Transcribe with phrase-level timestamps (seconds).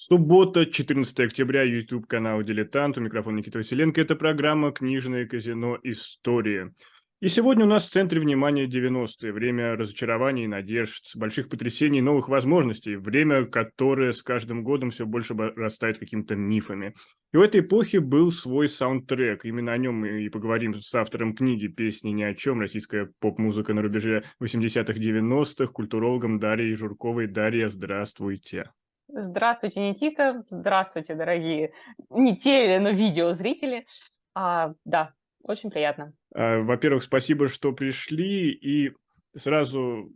[0.00, 4.00] Суббота, 14 октября, YouTube канал «Дилетант», у микрофона Никита Василенко.
[4.00, 5.76] Это программа «Книжное казино.
[5.82, 6.72] История».
[7.20, 12.94] И сегодня у нас в центре внимания 90-е, время разочарований, надежд, больших потрясений, новых возможностей,
[12.94, 16.94] время, которое с каждым годом все больше растает какими-то мифами.
[17.32, 21.34] И у этой эпохи был свой саундтрек, именно о нем мы и поговорим с автором
[21.34, 22.60] книги «Песни ни о чем.
[22.60, 27.26] Российская поп-музыка на рубеже 80-х, 90-х», культурологом Дарьей Журковой.
[27.26, 28.70] Дарья, здравствуйте.
[29.08, 30.44] Здравствуйте, Никита.
[30.50, 31.72] Здравствуйте, дорогие
[32.10, 33.86] не теле, но видеозрители.
[34.34, 36.12] А, да, очень приятно.
[36.34, 38.50] А, во-первых, спасибо, что пришли.
[38.50, 38.92] И
[39.34, 40.10] сразу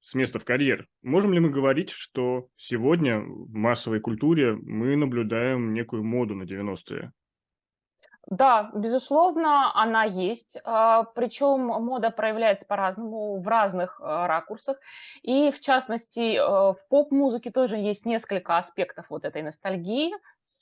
[0.00, 0.86] с места в карьер.
[1.02, 7.12] Можем ли мы говорить, что сегодня в массовой культуре мы наблюдаем некую моду на 90-е?
[8.28, 10.58] Да, безусловно, она есть.
[10.64, 14.78] А, Причем мода проявляется по-разному, в разных а, ракурсах.
[15.22, 20.12] И, в частности, а, в поп-музыке тоже есть несколько аспектов вот этой ностальгии.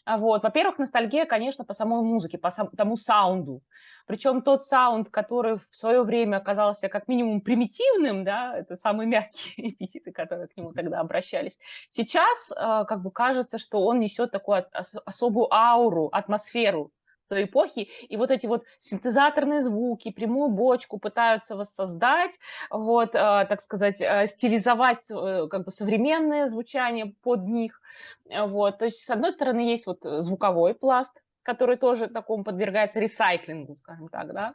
[0.07, 0.43] Вот.
[0.43, 3.63] Во-первых, ностальгия, конечно, по самой музыке, по тому саунду.
[4.07, 9.71] Причем тот саунд, который в свое время оказался как минимум примитивным, да, это самые мягкие
[9.73, 14.67] эпитеты, которые к нему тогда обращались, сейчас как бы кажется, что он несет такую
[15.07, 16.93] особую ауру, атмосферу
[17.29, 22.39] той эпохи, и вот эти вот синтезаторные звуки, прямую бочку пытаются воссоздать,
[22.71, 27.81] вот, э, так сказать, э, стилизовать э, как бы современное звучание под них,
[28.25, 33.77] вот, то есть, с одной стороны, есть вот звуковой пласт, который тоже такому подвергается ресайклингу,
[33.77, 34.55] скажем так, да,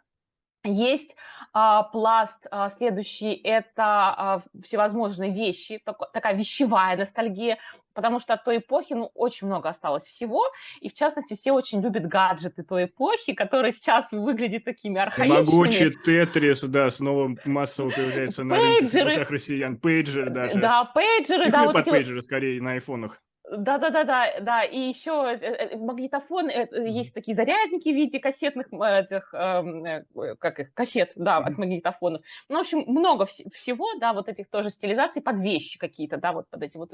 [0.63, 1.15] есть
[1.53, 7.57] а, пласт а, следующий, это а, всевозможные вещи, так, такая вещевая ностальгия,
[7.93, 10.43] потому что от той эпохи ну, очень много осталось всего,
[10.81, 15.39] и в частности все очень любят гаджеты той эпохи, которые сейчас выглядят такими архаичными.
[15.39, 19.77] Могучий Тетрис, да, снова массово появляется на рынке россиян.
[19.77, 20.59] Пейджеры даже.
[20.59, 21.63] Да, пейджеры, да.
[21.63, 23.21] Вот под пейджеры скорее на айфонах.
[23.51, 24.63] Да-да-да-да, да.
[24.63, 30.05] И еще э, э, магнитофон, э, есть такие зарядники в виде кассетных этих, эм,
[30.37, 32.21] как их, кассет, да, от магнитофонов.
[32.47, 36.47] Ну, в общем, много всего, да, вот этих тоже стилизаций под вещи какие-то, да, вот
[36.49, 36.93] под эти вот.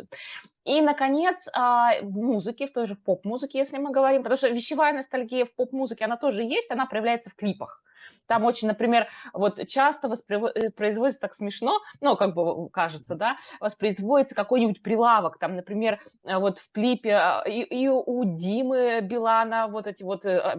[0.63, 4.49] И, наконец, а, в музыке, в той же в поп-музыке, если мы говорим, потому что
[4.49, 7.83] вещевая ностальгия в поп-музыке, она тоже есть, она проявляется в клипах.
[8.27, 14.81] Там очень, например, вот часто воспроизводится так смешно, ну, как бы кажется, да, воспроизводится какой-нибудь
[14.81, 20.25] прилавок, там, например, вот в клипе а, и, и у Димы Билана вот эти вот,
[20.25, 20.55] э, а,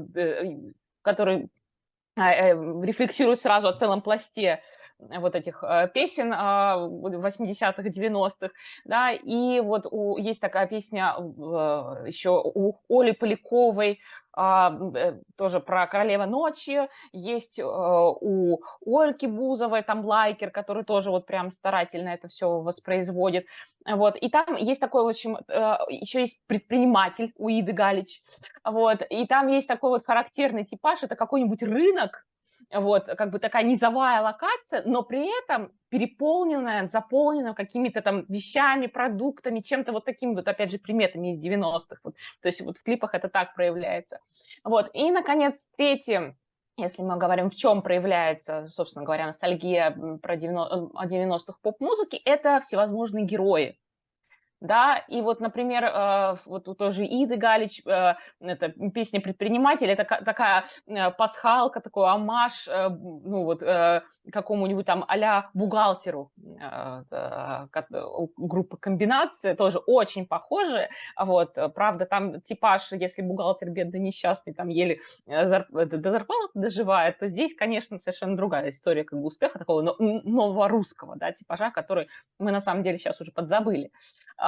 [1.03, 1.49] которые
[2.17, 4.63] а, э, рефлексируют сразу о целом пласте
[4.99, 8.51] вот этих э, песен 80-х, 90-х,
[8.87, 11.15] да, и вот у, есть такая песня
[12.07, 13.99] еще у Оли Поляковой, э,
[14.37, 21.51] тоже про «Королева ночи», есть э, у Ольки Бузовой, там лайкер, который тоже вот прям
[21.51, 23.47] старательно это все воспроизводит.
[23.87, 24.17] Вот.
[24.17, 28.23] И там есть такой, в общем, э, еще есть предприниматель у Иды Галич.
[28.63, 29.03] Вот.
[29.09, 32.27] И там есть такой вот характерный типаж, это какой-нибудь рынок,
[32.73, 39.61] вот, как бы такая низовая локация, но при этом переполненная, заполнена какими-то там вещами, продуктами,
[39.61, 42.01] чем-то вот такими вот, опять же, приметами из 90-х.
[42.03, 42.17] Вот.
[42.43, 44.19] То есть вот в клипах это так проявляется.
[44.65, 44.91] Вот.
[44.95, 46.37] И, наконец, третье,
[46.77, 52.61] если мы говорим, в чем проявляется, собственно говоря, ностальгия про 90, о 90-х поп-музыки, это
[52.61, 53.79] всевозможные герои
[54.61, 60.05] да, и вот, например, э, вот у тоже Иды Галич, э, это песня «Предприниматель», это
[60.25, 63.63] такая э, пасхалка, такой амаш, ну вот,
[64.33, 66.31] какому-нибудь там а бухгалтеру
[68.37, 70.89] группы комбинации, тоже очень похожие,
[71.19, 77.55] вот, правда, там типаж, если бухгалтер бедный, несчастный, там еле до зарплаты доживает, то здесь,
[77.55, 82.61] конечно, совершенно другая история как бы успеха такого нового русского, да, типажа, который мы на
[82.61, 83.91] самом деле сейчас уже подзабыли.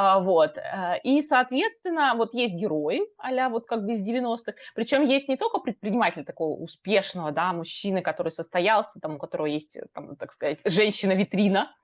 [0.01, 0.59] А, вот.
[0.59, 4.53] Э, и, соответственно, вот есть герои, а вот как бы из 90-х.
[4.77, 9.77] Причем есть не только предприниматель такого успешного, да, мужчины, который состоялся, там, у которого есть,
[9.95, 11.75] там, так сказать, женщина-витрина,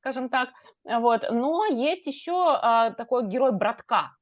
[0.00, 0.48] скажем так,
[0.82, 4.16] вот, но есть еще а, такой герой братка,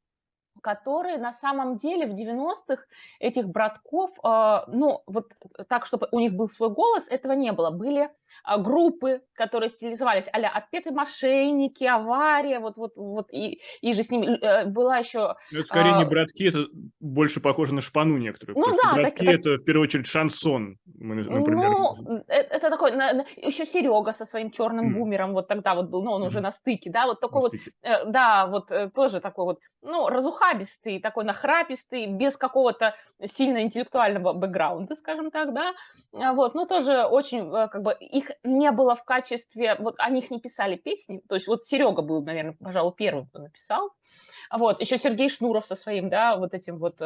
[0.62, 2.84] который на самом деле в 90-х
[3.18, 5.32] этих братков, а, ну, вот
[5.70, 7.70] так, чтобы у них был свой голос, этого не было.
[7.70, 8.10] Были
[8.58, 14.38] группы, которые стилизовались, а-ля отпетые мошенники, авария, вот, вот, вот, и, и же с ними
[14.38, 15.34] э, была еще...
[15.52, 15.98] Ну, это скорее а...
[15.98, 16.66] не братки, это
[17.00, 18.58] больше похоже на шпану некоторую.
[18.58, 18.94] Ну да.
[18.94, 20.76] Братки так, это, в первую очередь, шансон.
[20.98, 21.70] Мы, например.
[21.70, 22.92] Ну, это, это такой,
[23.36, 24.98] еще Серега со своим черным mm.
[24.98, 26.26] бумером вот тогда вот был, но он mm.
[26.26, 29.58] уже на стыке, да, вот такой на вот, э, да, вот э, тоже такой вот,
[29.82, 32.94] ну, разухабистый, такой нахрапистый, без какого-то
[33.24, 35.72] сильно интеллектуального бэкграунда, скажем так, да,
[36.12, 40.30] вот, но тоже очень, э, как бы, их не было в качестве, вот о них
[40.30, 43.90] не писали песни, то есть вот Серега был, наверное, пожалуй, первым, кто написал,
[44.50, 47.04] Вот, еще Сергей Шнуров со своим, да, вот этим вот э,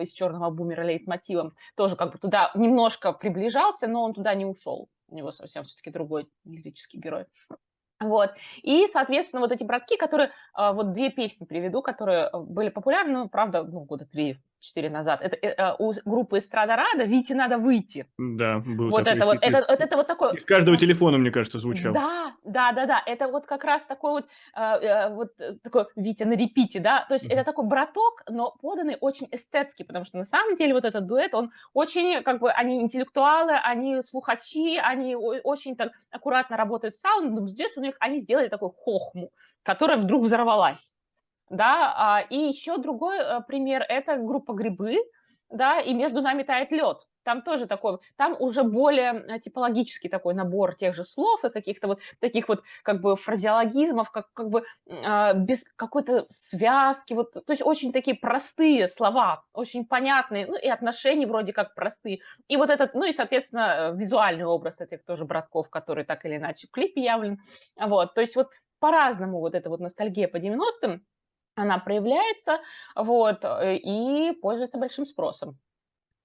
[0.00, 4.88] из черного бумера лейтмотивом тоже как бы туда немножко приближался, но он туда не ушел.
[5.08, 7.26] У него совсем все-таки другой лирический герой.
[8.00, 8.30] Вот.
[8.62, 13.18] И, соответственно, вот эти братки, которые, э, вот две песни приведу, которые э, были популярны,
[13.18, 15.20] ну, правда, ну, года три 4 назад.
[15.22, 18.06] Это э, а, у группы Эстрада Рада «Вите надо выйти».
[18.18, 20.36] Да, был Вот это вот, это, это, это вот такой...
[20.36, 21.92] Из каждого телефона, мне кажется, звучал.
[21.92, 23.02] Да, да, да, да.
[23.06, 25.30] Это вот как раз такой вот, а, э, вот
[25.62, 27.04] такой Витя на репите, да.
[27.08, 27.34] То есть mm-hmm.
[27.34, 31.34] это такой браток, но поданный очень эстетски, потому что на самом деле вот этот дуэт,
[31.34, 37.48] он очень, как бы, они интеллектуалы, они слухачи, они очень так аккуратно работают с саундом.
[37.48, 39.30] Здесь у них они сделали такую хохму,
[39.62, 40.97] которая вдруг взорвалась
[41.50, 44.96] да, а, и еще другой э, пример– это группа «Грибы»,
[45.50, 47.06] да, и «Между нами тает лед».
[47.24, 51.86] Там тоже такой, там уже более э, типологический такой набор тех же слов и каких-то
[51.86, 57.52] вот таких вот как бы фразеологизмов, как, как бы э, без какой-то связки, вот, то
[57.52, 62.20] есть очень такие простые слова, очень понятные, ну и отношения вроде как простые.
[62.46, 66.66] И вот этот, ну и, соответственно, визуальный образ этих тоже братков, который так или иначе
[66.66, 67.38] в клипе явлен.
[67.78, 68.48] Вот, то есть вот
[68.80, 71.02] по-разному вот эта вот ностальгия по 90-м,
[71.62, 72.60] она проявляется,
[72.94, 75.58] вот, э, и пользуется большим спросом.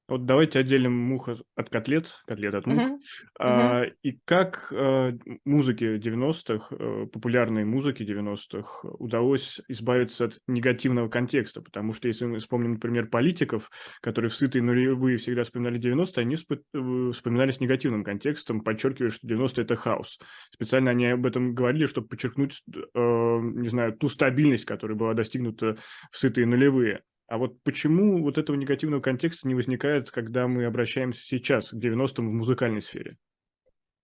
[0.08, 2.78] Вот давайте отделим мух от котлет, котлет от мух.
[2.78, 3.00] Uh-huh.
[3.40, 3.94] А, uh-huh.
[4.04, 5.14] И как а,
[5.46, 11.62] музыке 90-х, а, популярной музыке 90-х, удалось избавиться от негативного контекста?
[11.62, 13.72] Потому что если мы вспомним, например, политиков,
[14.02, 19.26] которые в сытые нулевые всегда вспоминали 90-е, они э, вспоминали с негативным контекстом, подчеркивая, что
[19.26, 20.20] 90-е– это хаос.
[20.52, 25.78] Специально они об этом говорили, чтобы подчеркнуть, не знаю, ту стабильность, которая была достигнута
[26.12, 27.04] в сытые нулевые.
[27.28, 32.30] А вот почему вот этого негативного контекста не возникает, когда мы обращаемся сейчас к 90-м
[32.30, 33.18] в музыкальной сфере?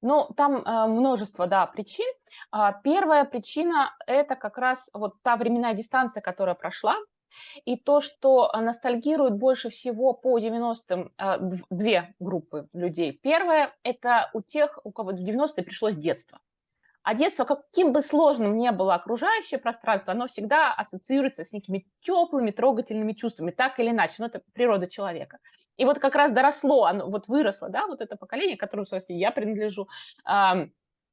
[0.01, 2.07] Ну, там э, множество, да, причин.
[2.53, 6.95] Э, первая причина– это как раз вот та временная дистанция, которая прошла,
[7.65, 11.37] и то, что ностальгируют больше всего по 90-м э,
[11.69, 13.11] две группы людей.
[13.11, 16.39] Первое– это у тех, у кого в 90-е пришлось детство.
[17.09, 22.51] А детство, каким бы сложным ни было окружающее пространство, оно всегда ассоциируется с некими теплыми,
[22.51, 24.13] трогательными чувствами, так или иначе.
[24.19, 25.39] Но ну, это природа человека.
[25.77, 29.31] И вот как раз доросло, оно вот выросло, да, вот это поколение, которому, собственно, я
[29.31, 29.87] принадлежу,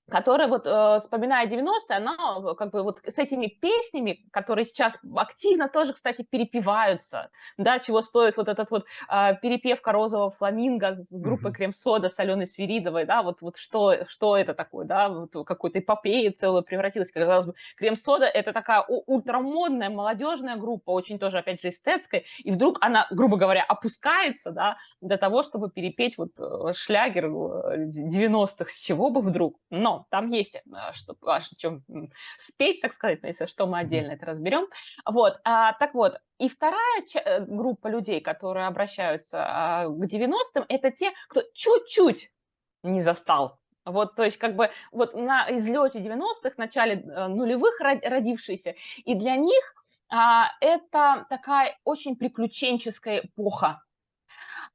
[0.09, 5.69] которая вот, э, вспоминая 90-е, она как бы вот с этими песнями, которые сейчас активно
[5.69, 11.51] тоже, кстати, перепеваются, да, чего стоит вот этот вот э, перепевка розового фламинго с группой
[11.51, 11.55] mm-hmm.
[11.55, 16.29] Крем-Сода с Аленой Свиридовой, да, вот, вот что, что это такое, да, вот какой-то эпопеи
[16.29, 22.23] целую превратилась, казалось бы, Крем-Сода это такая ультрамодная, молодежная группа, очень тоже, опять же, эстетская,
[22.39, 28.65] и вдруг она, грубо говоря, опускается, да, до того, чтобы перепеть вот э, шлягер 90-х,
[28.65, 30.61] э, с чего бы вдруг, но там есть э,
[30.93, 31.83] что, о чем
[32.39, 34.67] спеть, так сказать, но если что, мы отдельно это разберем.
[35.05, 40.91] Вот, а, так вот, и вторая э, группа людей, которые обращаются а, к 90-м, это
[40.91, 42.31] те, кто чуть-чуть
[42.83, 48.75] не застал вот, то есть, как бы, вот на излете 90-х, начале э, нулевых родившиеся,
[49.05, 49.75] и для них
[50.09, 53.83] а, это такая очень приключенческая эпоха.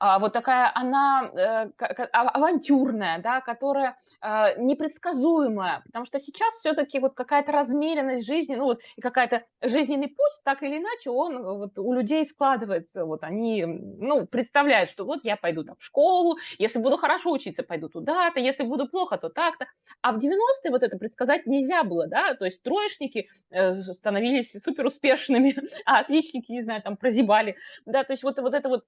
[0.04, 6.98] А, вот такая она э, а, авантюрная, да, которая а, непредсказуемая, потому что сейчас все-таки
[6.98, 11.78] вот какая-то размеренность жизни, ну вот и какая-то жизненный путь, так или иначе, он вот
[11.78, 16.80] у людей складывается, вот они, ну, представляют, что вот я пойду там в школу, если
[16.80, 19.68] буду хорошо учиться, пойду туда-то, если буду плохо, то так-то.
[20.02, 24.88] А в 90-е вот это предсказать нельзя было, да, то есть троечники э, становились супер
[24.88, 25.56] успешными,
[25.86, 27.56] а отличники, не знаю, там прозябали,
[27.86, 28.84] да, то есть вот, вот это вот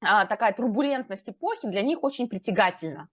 [0.00, 3.08] такая турбулентность эпохи для них очень притягательна.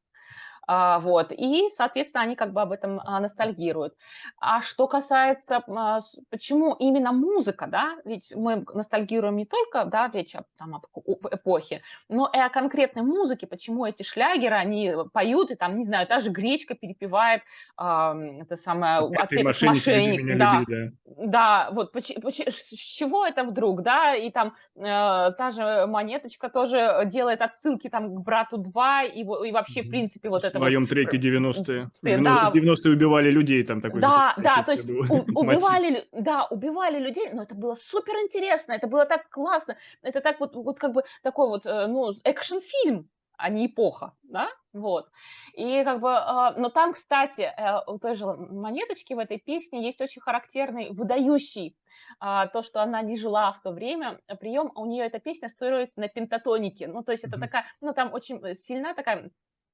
[0.67, 3.95] А, вот, и, соответственно, они как бы об этом а, ностальгируют.
[4.37, 10.35] А что касается, а, почему именно музыка, да, ведь мы ностальгируем не только, да, речь
[10.35, 10.85] об, там, об
[11.31, 16.05] эпохе, но и о конкретной музыке, почему эти шлягеры, они поют, и там, не знаю,
[16.05, 17.43] та же Гречка перепевает,
[17.77, 21.15] это самое, отпетых мошенник, да, люби, да.
[21.27, 27.41] да, вот, с чего это вдруг, да, и там э, та же Монеточка тоже делает
[27.41, 31.89] отсылки там к Брату 2, и, и вообще, в принципе, вот это своем треке 90-е.
[32.21, 32.51] Да.
[32.53, 34.01] 90-е убивали людей там такой.
[34.01, 39.05] Да, да, то есть убивали, да, убивали людей, но это было супер интересно, это было
[39.05, 43.67] так классно, это так вот, вот как бы такой вот, э, ну, экшн-фильм, а не
[43.67, 45.09] эпоха, да, вот.
[45.53, 49.83] И как бы, а, но там, кстати, э, у той же монеточки в этой песне
[49.83, 51.77] есть очень характерный, выдающий
[52.19, 55.99] а, то, что она не жила в то время, прием, у нее эта песня строится
[55.99, 59.29] на пентатонике, ну, то есть это такая, ну, там очень сильна такая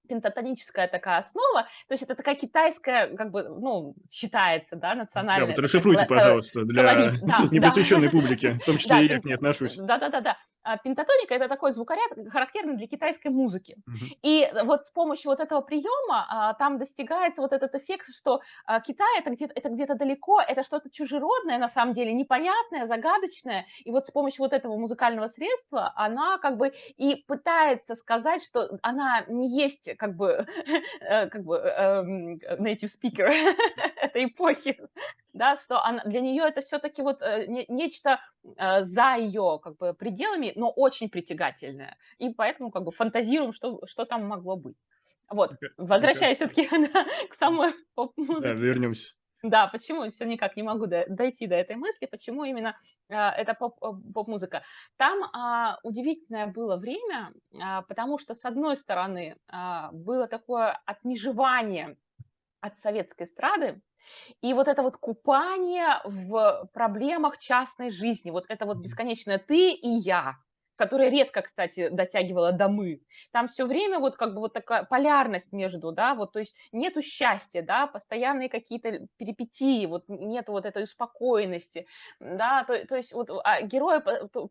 [0.08, 5.48] пентатоническая такая основа, то есть это такая китайская, как бы, ну, считается, да, национальная.
[5.48, 7.12] Да, вот расшифруйте, пожалуйста, для да,
[7.52, 8.12] непосвященной да.
[8.12, 9.76] публики, в том числе да, и я к ней отношусь.
[9.76, 10.38] Да-да-да, а,
[10.84, 13.76] пентатоника это такой звукоряд, характерный для китайской музыки.
[13.88, 14.18] Uh-huh.
[14.22, 18.80] И вот с помощью вот этого приема а, там достигается вот этот эффект, что а,
[18.80, 23.66] Китай это где-то, это где-то далеко, это что-то чужеродное на самом деле, непонятное, загадочное.
[23.84, 28.78] И вот с помощью вот этого музыкального средства она как бы и пытается сказать, что
[28.82, 30.48] она не есть как бы,
[31.02, 33.30] э, как бы um, native speaker
[34.02, 34.80] этой эпохи,
[35.34, 38.20] да, что она, для нее это все-таки вот э, не, нечто
[38.58, 41.98] э, за ее как бы пределами, но очень притягательное.
[42.20, 44.78] И поэтому как бы фантазируем, что, что там могло быть.
[45.30, 46.68] Вот, возвращаясь все-таки
[47.28, 48.54] к самой поп-музыке.
[48.54, 49.16] Да, вернемся.
[49.44, 52.78] Да, почему все никак не могу до, дойти до этой мысли, почему именно
[53.10, 54.64] э, это поп, э, поп-музыка.
[54.96, 61.98] Там э, удивительное было время, э, потому что, с одной стороны, э, было такое отмежевание
[62.62, 63.82] от советской эстрады,
[64.42, 69.90] и вот это вот купание в проблемах частной жизни, вот это вот бесконечное «ты» и
[69.90, 70.38] «я»,
[70.84, 73.00] которая редко, кстати, дотягивала до «мы».
[73.32, 77.02] Там все время вот как бы вот такая полярность между, да, вот, то есть нету
[77.02, 81.88] счастья, да, постоянные какие-то перипетии, вот нету вот этой успокоенности,
[82.20, 84.02] да, то, то есть вот а герои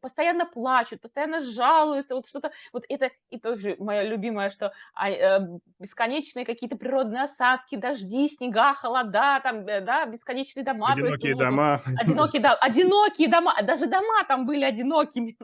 [0.00, 5.40] постоянно плачут, постоянно жалуются, вот что-то, вот это и тоже мое любимое, что а, э,
[5.78, 10.92] бесконечные какие-то природные осадки, дожди, снега, холода, там, э, да, бесконечные дома.
[10.92, 11.82] Одинокие есть, дома.
[11.84, 15.36] Вот, одинокие, да, одинокие дома, даже дома там были одинокими,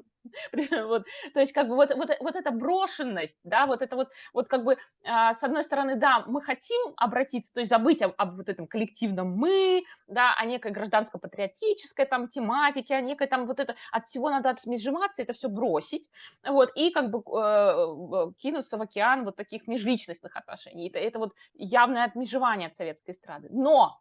[0.87, 4.49] вот, то есть как бы вот, вот, вот эта брошенность, да, вот это вот, вот
[4.49, 8.37] как бы а, с одной стороны, да, мы хотим обратиться, то есть забыть об, об
[8.37, 13.76] вот этом коллективном мы, да, о некой гражданско-патриотической там тематике, о некой там вот это,
[13.92, 16.11] от всего надо отмежеваться, это все бросить,
[16.47, 20.88] вот, и как бы э, кинуться в океан вот таких межличностных отношений.
[20.88, 23.49] Это, это вот явное отмежевание от советской эстрады.
[23.50, 24.00] Но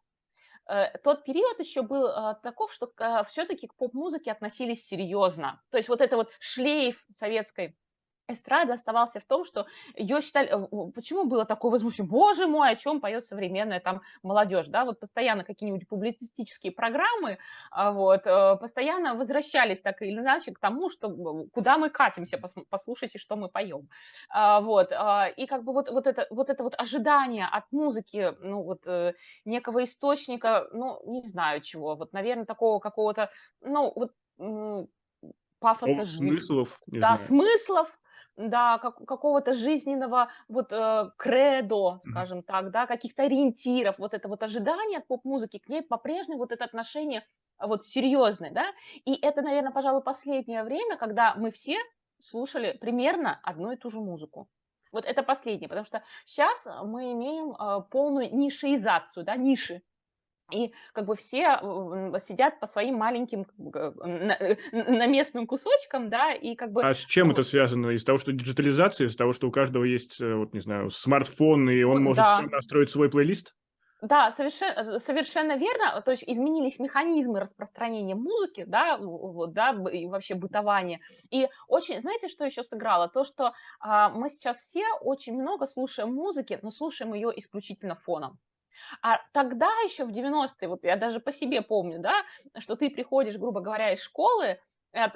[1.03, 5.62] тот период еще был э, таков, что э, все-таки к поп-музыке относились серьезно.
[5.71, 7.77] То есть вот это вот шлейф советской
[8.27, 12.75] эстрады оставался в том, что ее считали, э, почему было такое возмущение, боже мой, о
[12.75, 17.38] чем поет современная там молодежь, да, вот постоянно какие-нибудь публицистические программы,
[17.72, 21.10] а, вот, э, постоянно возвращались так или иначе к тому, что
[21.53, 23.88] куда мы катимся, послушайте, что мы поем,
[24.29, 28.34] а, вот, а, и как бы вот, вот, это, вот это вот ожидание от музыки,
[28.41, 29.13] ну, вот, э,
[29.46, 33.31] некого источника, ну, не знаю чего, вот, наверное, такого какого-то,
[33.62, 34.12] ну, вот,
[35.60, 36.05] пафоса.
[36.05, 36.79] Смыслов.
[36.88, 37.19] да, знаю.
[37.19, 37.97] смыслов,
[38.38, 44.44] да, как, какого-то жизненного вот э, кредо, скажем так, да, каких-то ориентиров, вот это вот
[44.44, 47.25] ожидание от поп-музыки, к ней по-прежнему вот это отношение
[47.58, 48.67] а, вот серьезное, да,
[49.06, 51.77] и это, наверное, пожалуй, последнее время, когда мы все
[52.20, 54.48] слушали примерно одну и ту же музыку.
[54.91, 59.82] Вот это последнее, потому что сейчас мы имеем э, полную нишеизацию, да, ниши,
[60.51, 61.60] и как бы все
[62.20, 66.84] сидят по своим маленьким э, на местным кусочкам, да, и как бы...
[66.84, 67.89] А с чем это связано?
[67.89, 71.70] Из того, что диджитализация, из того, что у каждого есть, э, вот, не знаю, смартфон,
[71.70, 72.42] и он может да.
[72.42, 73.54] настроить свой плейлист?
[74.01, 76.01] Да, совершенно, э, совершенно верно.
[76.01, 81.00] То есть изменились механизмы распространения музыки, да, вот, да, и вообще бытования.
[81.32, 83.10] И очень, знаете, что еще сыграло?
[83.10, 88.38] То, что а, мы сейчас все очень много слушаем музыки, но слушаем ее исключительно фоном.
[89.01, 92.24] А тогда еще в 90-е, вот я даже по себе помню, да,
[92.60, 94.60] что ты приходишь, грубо говоря, из школы,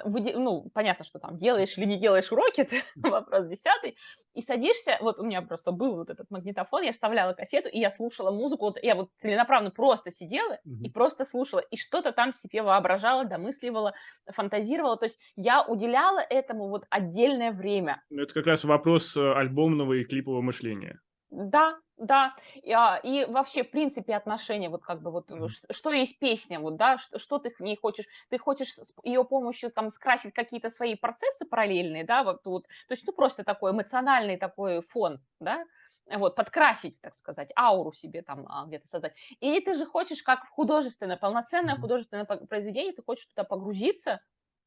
[0.04, 3.96] ну, понятно, что там делаешь или не делаешь уроки, это вопрос десятый,
[4.34, 7.90] и садишься, вот у меня просто был вот этот магнитофон, я вставляла кассету, и я
[7.90, 10.84] слушала музыку, вот я вот целенаправленно просто сидела mm-hmm.
[10.84, 13.94] и просто слушала, и что-то там себе воображала, домысливала,
[14.26, 18.02] фантазировала, то есть я уделяла этому вот отдельное время.
[18.10, 21.00] Ну, это как раз вопрос э, альбомного и клипового мышления.
[21.30, 25.72] Да, да, и, а, и вообще, в принципе, отношения, вот как бы вот, mm-hmm.
[25.72, 29.24] что, есть песня, вот, да, что, что ты в ней хочешь, ты хочешь с ее
[29.24, 33.72] помощью там скрасить какие-то свои процессы параллельные, да, вот, вот, то есть, ну, просто такой
[33.72, 35.64] эмоциональный такой фон, да,
[36.06, 39.14] вот, подкрасить, так сказать, ауру себе там а, где-то создать.
[39.40, 44.20] Или ты же хочешь, как художественное, полноценное художественное произведение, ты хочешь туда погрузиться,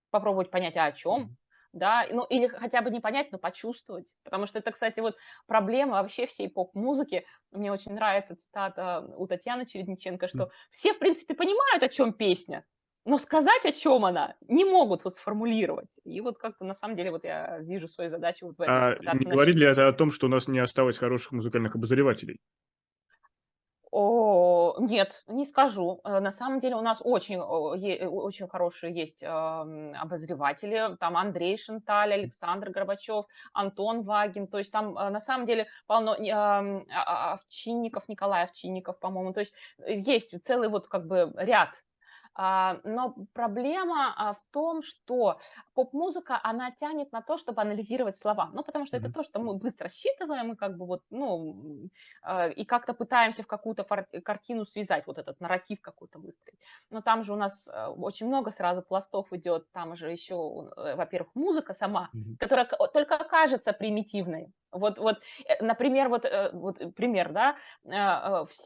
[0.09, 1.35] попробовать понять, а о чем,
[1.75, 5.93] да, ну или хотя бы не понять, но почувствовать, потому что это, кстати, вот проблема
[5.93, 7.25] вообще всей поп-музыки.
[7.51, 12.65] Мне очень нравится цитата у Татьяны Чередниченко, что все, в принципе, понимают, о чем песня,
[13.05, 15.99] но сказать, о чем она, не могут вот сформулировать.
[16.05, 18.75] И вот как-то на самом деле вот я вижу свою задачу вот в этом.
[19.05, 22.39] А не говорит ли это о том, что у нас не осталось хороших музыкальных обозревателей?
[23.97, 26.01] О, нет, не скажу.
[26.03, 30.97] Э, на самом деле у нас очень, очень хорошие есть обозреватели.
[30.99, 34.47] Там Андрей Шенталь, Александр Горбачев, Антон Вагин.
[34.47, 39.31] То есть там э, на самом деле полно а, а, Овчинников, Николай Овчинников, по-моему.
[39.31, 39.53] То есть
[39.87, 41.85] есть целый вот как бы ряд
[42.37, 45.39] но проблема а, в том, что
[45.73, 48.49] поп-музыка, она тянет на то, чтобы анализировать слова.
[48.53, 49.01] Ну, потому что mm-hmm.
[49.01, 51.89] это то, что мы быстро считываем, и как бы вот, ну,
[52.21, 53.83] а, и как-то пытаемся в какую-то
[54.23, 56.59] картину связать, вот этот нарратив какой-то выстроить.
[56.89, 61.33] Но там же у нас очень много сразу пластов идет, там же еще, э, во-первых,
[61.35, 62.37] музыка сама, mm-hmm.
[62.39, 64.51] которая только кажется примитивной.
[64.71, 67.55] Вот, вот, э, например, вот, э, вот пример, да,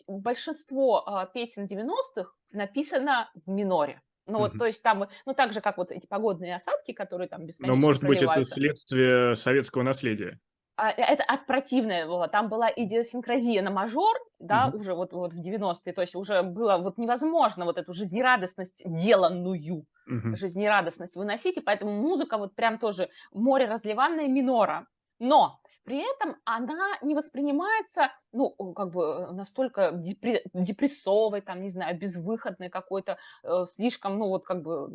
[0.07, 4.01] большинство песен 90-х написано в миноре.
[4.25, 7.45] Ну вот, то есть там, ну так же, как вот эти погодные осадки, которые там
[7.45, 10.39] бесконечно Но может быть это следствие советского наследия?
[10.75, 12.27] А, это от противного.
[12.29, 14.77] Там была идиосинкразия на мажор, да, угу.
[14.77, 19.85] уже вот, вот в 90-е, то есть уже было вот невозможно вот эту жизнерадостность деланную,
[20.07, 20.35] угу.
[20.37, 24.87] жизнерадостность выносить, и поэтому музыка вот прям тоже море разливанная минора.
[25.19, 31.97] Но при этом она не воспринимается, ну, как бы э, настолько депрессовой, там, не знаю,
[31.97, 34.89] безвыходной какой-то, э, слишком, ну, вот как бы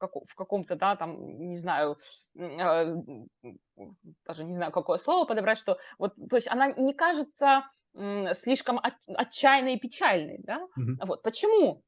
[0.00, 1.96] в каком-то, да, там, не знаю,
[2.36, 2.96] э,
[4.26, 7.64] даже не знаю, какое слово подобрать, что вот, то есть она не кажется
[8.34, 11.06] слишком от, отчаянной и печальной, да, mm-hmm.
[11.06, 11.84] вот, почему?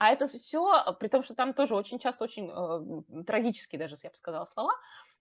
[0.00, 4.08] А это все, при том, что там тоже очень часто очень э, трагические даже, я
[4.08, 4.72] бы сказала, слова,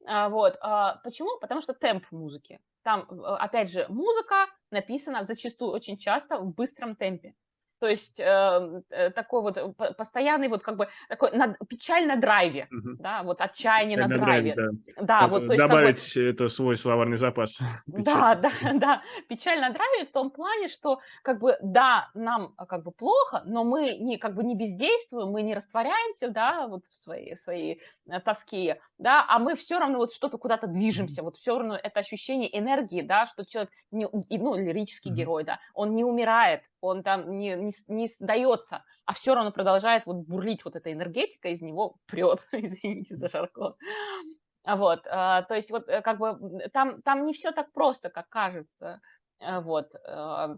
[0.05, 0.57] а, вот.
[0.61, 1.37] А, почему?
[1.41, 2.61] Потому что темп музыки.
[2.83, 7.35] Там, опять же, музыка написана зачастую очень часто в быстром темпе.
[7.79, 12.17] То есть эм, э, такой вот э, постоянный вот как бы такой на, печаль на
[12.17, 12.97] драйве, угу.
[12.99, 14.53] да, вот отчаяние на, на драйве.
[14.53, 15.03] драйве да.
[15.21, 17.59] да, вот то есть добавить как бы, это свой словарный запас.
[17.87, 22.83] Да, да, да, печаль на драйве в том плане, что как бы да, нам как
[22.83, 26.95] бы плохо, но мы не как бы не бездействуем, мы не растворяемся, да, вот в
[26.95, 31.57] своей своей э, тоске, да, а мы все равно вот что-то куда-то движемся, вот все
[31.57, 36.61] равно это ощущение энергии, да, что человек не, ну лирический герой, да, он не умирает,
[36.81, 41.49] он там не, не, не сдается, а все равно продолжает вот бурлить вот эта энергетика,
[41.49, 43.75] из него прет, извините за жаргон.
[44.65, 46.37] Вот, а, то есть вот э, как бы
[46.73, 49.01] там, там не все так просто, как кажется,
[49.39, 50.57] э, вот, а,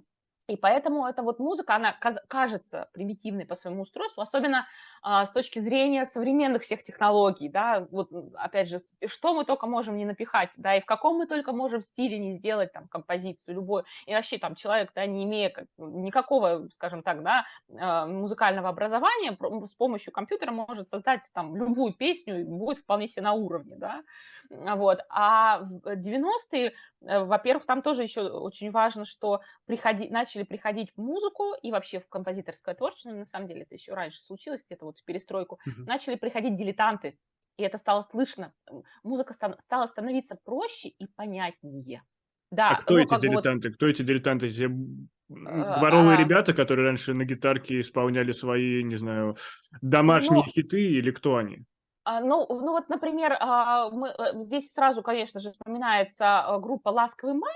[0.51, 4.67] и поэтому эта вот музыка, она кажется примитивной по своему устройству, особенно
[5.01, 9.95] а, с точки зрения современных всех технологий, да, вот опять же, что мы только можем
[9.95, 13.85] не напихать, да, и в каком мы только можем стиле не сделать там композицию любую,
[14.05, 17.45] и вообще там человек, да, не имея как, никакого, скажем так, да,
[17.79, 23.23] а, музыкального образования, с помощью компьютера может создать там любую песню и будет вполне себе
[23.23, 24.01] на уровне, да,
[24.49, 30.91] вот, а в 90-е, э, во-первых, там тоже еще очень важно, что приходи, начали приходить
[30.95, 34.85] в музыку и вообще в композиторское творчество, на самом деле это еще раньше случилось, где-то
[34.85, 35.85] вот в перестройку, угу.
[35.85, 37.17] начали приходить дилетанты,
[37.57, 38.53] и это стало слышно.
[39.03, 42.03] Музыка стала становиться проще и понятнее.
[42.51, 43.69] Да, а кто ну, эти дилетанты?
[43.69, 43.75] Вот...
[43.75, 44.47] Кто эти дилетанты?
[44.47, 44.67] Эти
[45.29, 46.19] дворовые а...
[46.19, 49.37] ребята, которые раньше на гитарке исполняли свои, не знаю,
[49.81, 50.49] домашние ну...
[50.49, 51.63] хиты, или кто они?
[52.03, 57.35] А, ну, ну вот, например, а, мы, э, здесь сразу, конечно же, вспоминается группа «Ласковый
[57.35, 57.53] май»,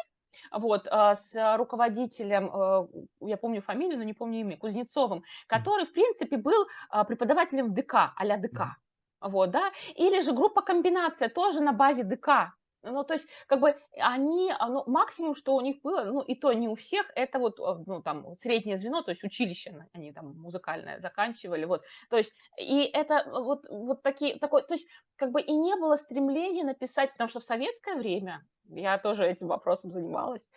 [0.51, 2.87] вот, а, с руководителем, э,
[3.21, 6.67] я помню фамилию, но не помню имя, Кузнецовым, который, в принципе, был
[7.07, 8.77] преподавателем в ДК, а-ля ДК.
[9.21, 12.53] Вот, да, или же группа «Комбинация» тоже на базе ДК,
[12.85, 16.35] ну, то есть, как бы они, а, ну, максимум, что у них было, ну, и
[16.35, 20.11] то не у всех, это вот, а, ну, там, среднее звено, то есть училище, они
[20.13, 25.31] там музыкальное заканчивали, вот, то есть, и это вот, вот такие, такой, то есть, как
[25.31, 29.91] бы и не было стремления написать, потому что в советское время я тоже этим вопросом
[29.91, 30.49] занималась,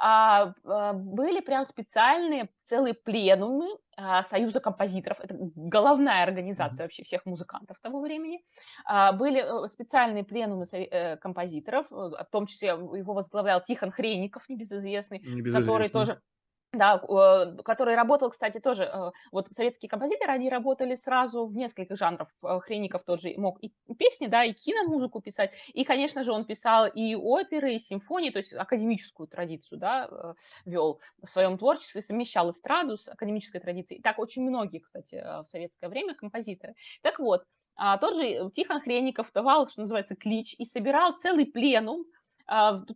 [0.00, 7.26] а, а, были прям специальные целые пленумы а, Союза композиторов, это головная организация вообще всех
[7.26, 8.44] музыкантов того времени,
[8.84, 14.48] а, были э, специальные пленумы э, композиторов, э, в том числе его возглавлял Тихон Хрейников,
[14.48, 15.60] небезызвестный, небезызвестный.
[15.60, 16.20] который тоже
[16.72, 16.98] да,
[17.64, 22.28] который работал, кстати, тоже, э, вот советские композиторы, они работали сразу в нескольких жанров.
[22.42, 26.44] Э, Хренников тот же мог и песни, да, и киномузыку писать, и, конечно же, он
[26.44, 30.34] писал и оперы, и симфонии, то есть академическую традицию, да, э,
[30.66, 34.02] вел в своем творчестве, совмещал эстраду с академической традицией.
[34.02, 36.74] Так очень многие, кстати, в советское время композиторы.
[37.02, 37.44] Так вот,
[37.76, 42.04] а, тот же Тихон Хренников давал, что называется, клич, и собирал целый пленум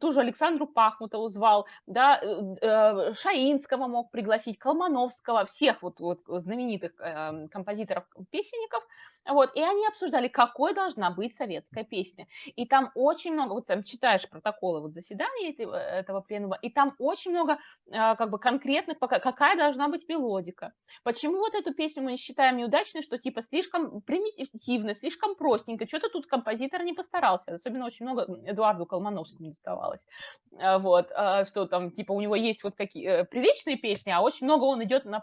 [0.01, 6.93] ту же Александру Пахмутову звал, да, э, Шаинского мог пригласить, Колмановского, всех вот, вот знаменитых
[7.01, 8.83] эм, композиторов-песенников,
[9.29, 12.27] вот, и они обсуждали, какой должна быть советская песня.
[12.57, 16.95] И там очень много, вот там читаешь протоколы вот заседания этого, этого пленума, и там
[16.99, 17.59] очень много
[17.93, 20.73] а, как бы конкретных, какая должна быть мелодика.
[21.05, 26.09] Почему вот эту песню мы не считаем неудачной, что типа слишком примитивно, слишком простенько, что-то
[26.09, 30.07] тут композитор не постарался, особенно очень много Эдуарду Колмановскому доставалось,
[30.59, 34.20] а, вот, а, что там типа у него есть вот какие э, приличные песни, а
[34.20, 35.22] очень много он идет, на,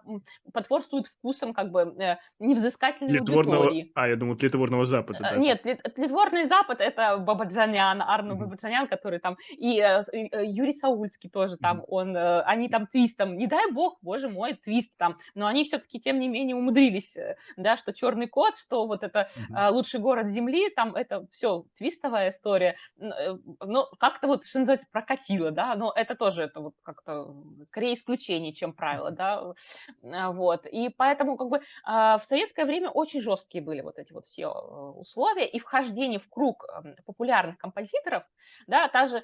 [0.53, 3.91] потворствует вкусом как бы э, невзыскательной аудитории.
[3.95, 5.19] А, я думал, тлетворного Запада.
[5.21, 5.35] Да.
[5.35, 5.63] Нет,
[5.95, 8.35] тлетворный Запад— это Бабаджанян, Арно mm-hmm.
[8.35, 11.85] Бабаджанян, который там, и э, э, Юрий Саульский тоже там, mm-hmm.
[11.87, 15.99] он, э, они там твистом, не дай бог, боже мой, твист там, но они все-таки,
[15.99, 17.17] тем не менее, умудрились,
[17.57, 19.71] да, что «Черный кот», что вот это mm-hmm.
[19.71, 25.75] «Лучший город Земли», там это все твистовая история, но как-то вот, что называется, прокатило, да,
[25.75, 27.33] но это тоже, это вот как-то
[27.65, 29.53] скорее исключение, чем правило, да,
[30.01, 34.47] вот, и поэтому как бы в советское время очень жесткие были вот эти вот все
[34.47, 38.23] э, условия, и вхождение в круг эм, популярных композиторов,
[38.67, 39.23] да, та же э,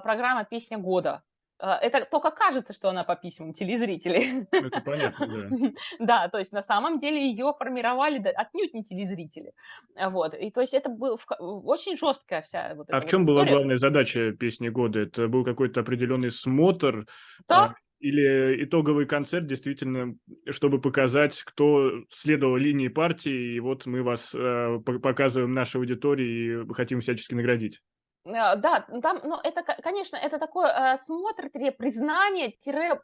[0.00, 1.31] программа «Песня года», э,
[1.62, 4.46] это только кажется, что она по письмам телезрителей.
[4.50, 5.72] Это понятно, да.
[5.98, 9.52] Да, то есть на самом деле ее формировали отнюдь не телезрители.
[9.96, 10.34] Вот.
[10.34, 11.18] И то есть это был
[11.64, 15.00] очень жесткая вся вот А в чем была главная задача песни года?
[15.00, 17.06] Это был какой-то определенный смотр?
[17.48, 20.16] Да, или итоговый концерт действительно,
[20.50, 26.74] чтобы показать, кто следовал линии партии, и вот мы вас э, показываем нашей аудитории и
[26.74, 27.80] хотим всячески наградить.
[28.24, 32.54] Э, да, там, ну, это, конечно, это такой э, смотр, признание,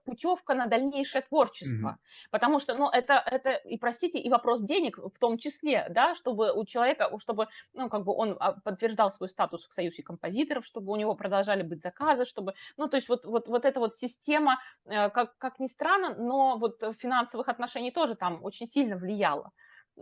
[0.04, 1.98] путевка на дальнейшее творчество.
[1.98, 2.28] Mm-hmm.
[2.31, 6.52] Потому что, ну, это, это, и простите, и вопрос денег в том числе, да, чтобы
[6.52, 10.92] у человека, чтобы, ну, как бы он а, подтверждал свой статус в Союзе композиторов, чтобы
[10.92, 14.61] у него продолжали быть заказы, чтобы, ну, то есть вот, вот, вот эта вот система,
[14.85, 19.50] э, как, как ни странно, но вот финансовых отношений тоже там очень сильно влияла.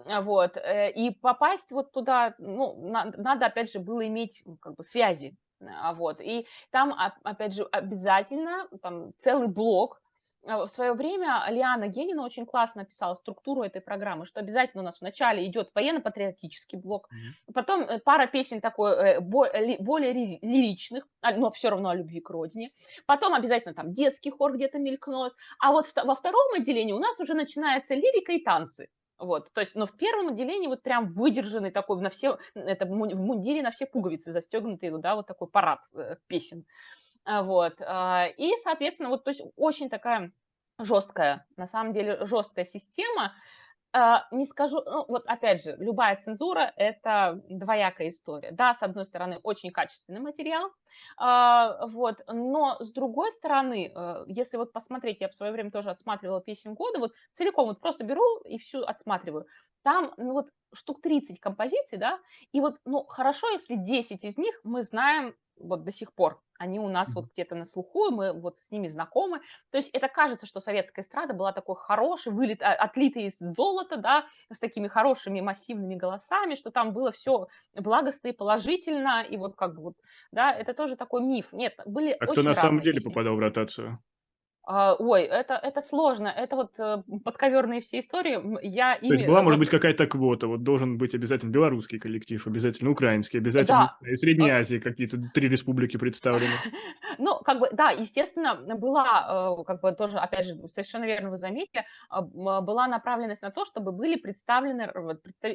[0.04, 2.76] Вот, э, и попасть вот туда, ну,
[3.16, 8.68] надо, опять же, было иметь как бы связи, а, вот, и там, опять же, обязательно
[8.82, 10.00] там целый блок,
[10.46, 14.84] а, в свое время Лиана Генина очень классно описала структуру этой программы, что обязательно у
[14.84, 17.52] нас вначале идет военно-патриотический блок, mm-hmm.
[17.52, 22.70] потом э, пара песен такой э, более лиричных, но все равно о любви к родине,
[23.06, 27.34] потом обязательно там детский хор где-то мелькнет, а вот во втором отделении у нас уже
[27.34, 28.88] начинается лирика и танцы.
[29.18, 32.90] Вот, то есть, но в первом отделении вот прям выдержанный такой на все, это в
[32.90, 36.66] мундире на все пуговицы застегнутый, ну да, вот такой парад э, песен.
[37.24, 40.32] А, вот, а, и, соответственно, вот, то есть очень такая
[40.78, 43.32] жесткая, на самом деле жесткая система,
[44.30, 48.50] не скажу, ну, вот опять же, любая цензура– это двоякая история.
[48.52, 50.70] Да, с одной стороны, очень качественный материал,
[51.16, 55.90] а, вот, но с другой стороны, э, если вот посмотреть, я в свое время тоже
[55.90, 59.46] отсматривала песен года, вот целиком вот просто беру и всю отсматриваю.
[59.82, 62.20] Там, ну вот, штук 30 композиций, да,
[62.52, 66.42] и вот, ну, хорошо, если 10 из них мы знаем вот до сих пор.
[66.58, 69.40] Они у нас вот где-то на слуху, мы вот с ними знакомы.
[69.70, 73.96] То есть это кажется, что советская эстрада была такой хороший, вылет, а, отлитый из золота,
[73.96, 79.56] да, с такими хорошими массивными голосами, что там было все благостно и положительно, и вот
[79.56, 79.94] как бы вот,
[80.32, 81.52] да, это тоже такой миф.
[81.52, 83.08] Нет, были А кто на самом деле песни.
[83.10, 83.98] попадал в ротацию?
[84.68, 86.26] А, ой, это, это сложно.
[86.26, 88.58] Это вот э, подковерные все истории.
[88.66, 90.48] Я То есть была, может быть, какая-то квота.
[90.48, 94.10] Вот должен быть обязательно белорусский коллектив, обязательно украинский, обязательно Да.
[94.10, 96.50] из Средней Азии какие-то три республики представлены.
[97.18, 101.38] Ну, как бы, да, естественно, была, э, как бы тоже, опять же, совершенно верно вы
[101.38, 104.92] заметили, а, а, была направленность на то, чтобы были представлены,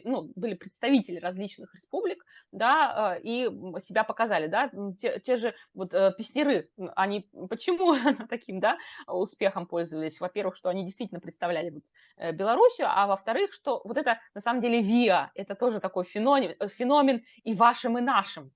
[0.03, 3.43] ну, были представители различных республик, да, э, и
[3.79, 7.93] себя показали, да, те, те же вот песнеры, они почему
[8.29, 10.19] таким, да, успехом пользовались.
[10.19, 11.83] Во-первых, что они действительно представляли вот
[12.17, 16.55] э, Белоруссию, а во-вторых, что вот это на самом деле ВИА, это тоже такой феномен,
[16.59, 18.51] э, феномен и вашим, и нашим.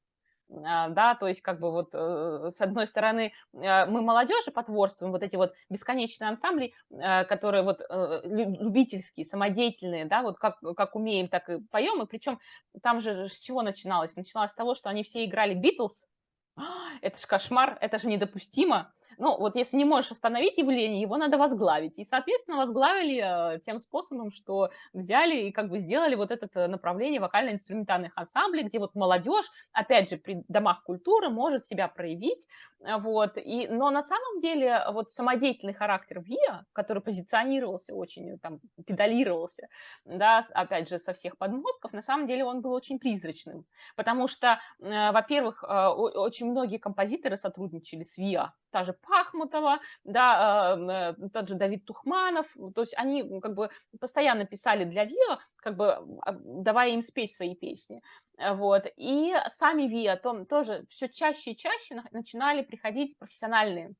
[0.63, 5.23] А, да, то есть как бы вот э, с одной стороны мы молодежи потворствуем, вот
[5.23, 11.59] эти вот бесконечные ансамбли, которые вот любительские, самодеятельные, да, вот как, как умеем, так и
[11.71, 12.39] поем, и причем
[12.83, 14.15] там же с чего начиналось?
[14.15, 16.07] Начиналось с того, что они все играли Битлз,
[17.01, 18.91] это же кошмар, это же недопустимо.
[19.17, 21.99] Ну, вот если не можешь остановить явление, его надо возглавить.
[21.99, 26.67] И, соответственно, возглавили э, тем способом, что взяли и как бы сделали вот это э,
[26.67, 32.47] направление вокально-инструментальных ансамблей, где вот молодежь, опять же, при домах культуры может себя проявить,
[32.85, 33.37] Вот.
[33.37, 39.67] И, но на самом деле вот самодеятельный характер ВИА, который позиционировался очень, там, педалировался,
[40.05, 43.65] да, опять же, со всех подмостков, на самом деле он был очень призрачным.
[43.95, 51.15] Потому что, э, во-первых, э, очень многие композиторы сотрудничали с ВИА, та же Пахмутова, да,
[51.17, 53.69] э, тот же Давид Тухманов, то есть они как бы
[53.99, 58.01] постоянно писали для ВИА, как бы а, давая им спеть свои песни.
[58.37, 58.85] Вот.
[58.97, 63.95] И сами ВИА то, тоже все чаще и чаще начинали приходить профессиональные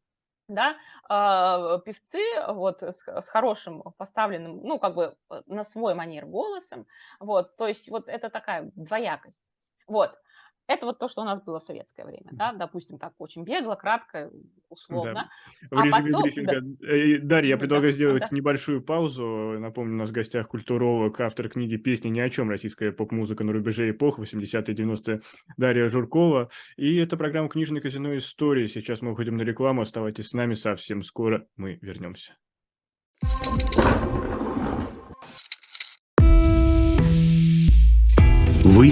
[0.48, 0.78] да,
[1.10, 5.16] э, певцы вот с, с хорошим поставленным, ну, как бы
[5.48, 6.86] на свой манер голосом,
[7.20, 9.52] вот, то есть вот это такая двоякость,
[9.88, 10.16] вот.
[10.68, 13.76] Это вот то, что у нас было в советское время, да, допустим, так очень бегло,
[13.76, 14.32] кратко,
[14.70, 15.30] условно.
[15.70, 15.78] Да.
[15.78, 16.62] В а режиме потом, брифинга.
[16.62, 16.88] Да.
[16.88, 18.36] Э, Дарья, я предлагаю да, сделать да.
[18.36, 19.60] небольшую паузу.
[19.60, 22.50] Напомню, у нас в гостях культуролог, автор книги «Песни ни о чем.
[22.50, 25.22] Российская поп-музыка на рубеже эпох 80-е 90-е»
[25.58, 26.50] Дарья Журкова.
[26.78, 28.18] И это программа «Книжное казино.
[28.18, 28.66] Истории».
[28.66, 29.82] Сейчас мы уходим на рекламу.
[29.82, 30.56] Оставайтесь с нами.
[30.56, 32.36] Совсем скоро мы вернемся.
[38.64, 38.92] Вы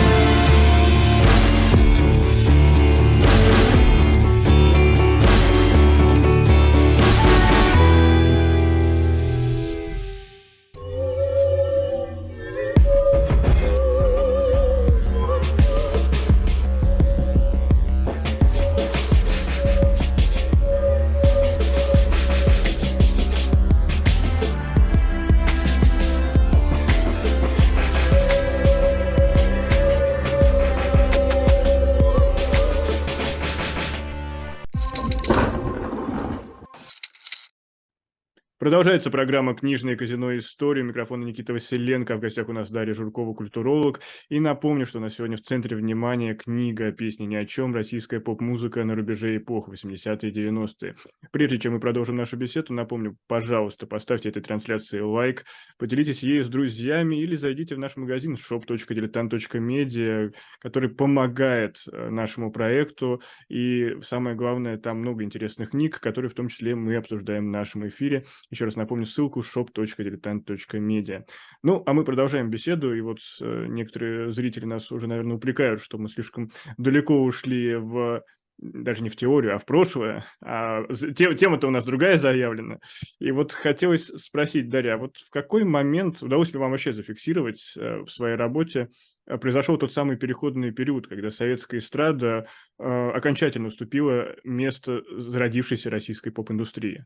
[38.81, 40.35] Продолжается программа «Книжное казино.
[40.35, 40.81] История».
[40.81, 42.15] Микрофон Никита Василенко.
[42.15, 43.99] В гостях у нас Дарья Журкова, культуролог.
[44.27, 47.75] И напомню, что на сегодня в центре внимания книга «Песни ни о чем.
[47.75, 50.95] Российская поп-музыка на рубеже эпох 80-е и 90-е».
[51.31, 55.45] Прежде чем мы продолжим нашу беседу, напомню, пожалуйста, поставьте этой трансляции лайк,
[55.77, 63.21] поделитесь ею с друзьями или зайдите в наш магазин shop.diletant.media, который помогает э, нашему проекту.
[63.47, 67.87] И самое главное, там много интересных книг, которые в том числе мы обсуждаем в нашем
[67.87, 68.25] эфире.
[68.49, 71.23] Еще раз напомню ссылку shop.diletant.media.
[71.63, 75.97] Ну, а мы продолжаем беседу, и вот э, некоторые зрители нас уже, наверное, упрекают, что
[75.97, 78.23] мы слишком далеко ушли в
[78.61, 80.23] даже не в теорию, а в прошлое.
[80.41, 82.77] А тема-то у нас другая заявлена.
[83.19, 88.01] И вот хотелось спросить, Дарья, вот в какой момент удалось ли вам вообще зафиксировать э,
[88.01, 88.89] в своей работе
[89.25, 97.05] э, произошел тот самый переходный период, когда советская эстрада окончательно уступила место зародившейся российской поп-индустрии?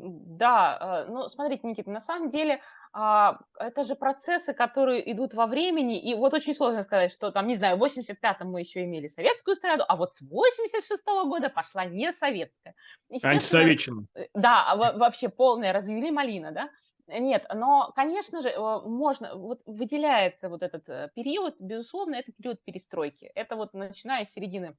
[0.00, 2.60] Да, э, ну, смотрите, Никита, на самом деле
[2.92, 7.48] а, это же процессы, которые идут во времени, и вот очень сложно сказать, что там,
[7.48, 11.84] не знаю, в 85-м мы еще имели советскую эстраду, а вот с 86-го года пошла
[11.84, 12.76] не советская.
[13.10, 14.06] Антисоветчина.
[14.14, 16.70] Э, да, а вообще полная, развели малина, да?
[17.08, 23.32] Нет, но, конечно же, э, можно, вот выделяется вот этот период, безусловно, это период перестройки.
[23.34, 24.76] Это вот начиная с середины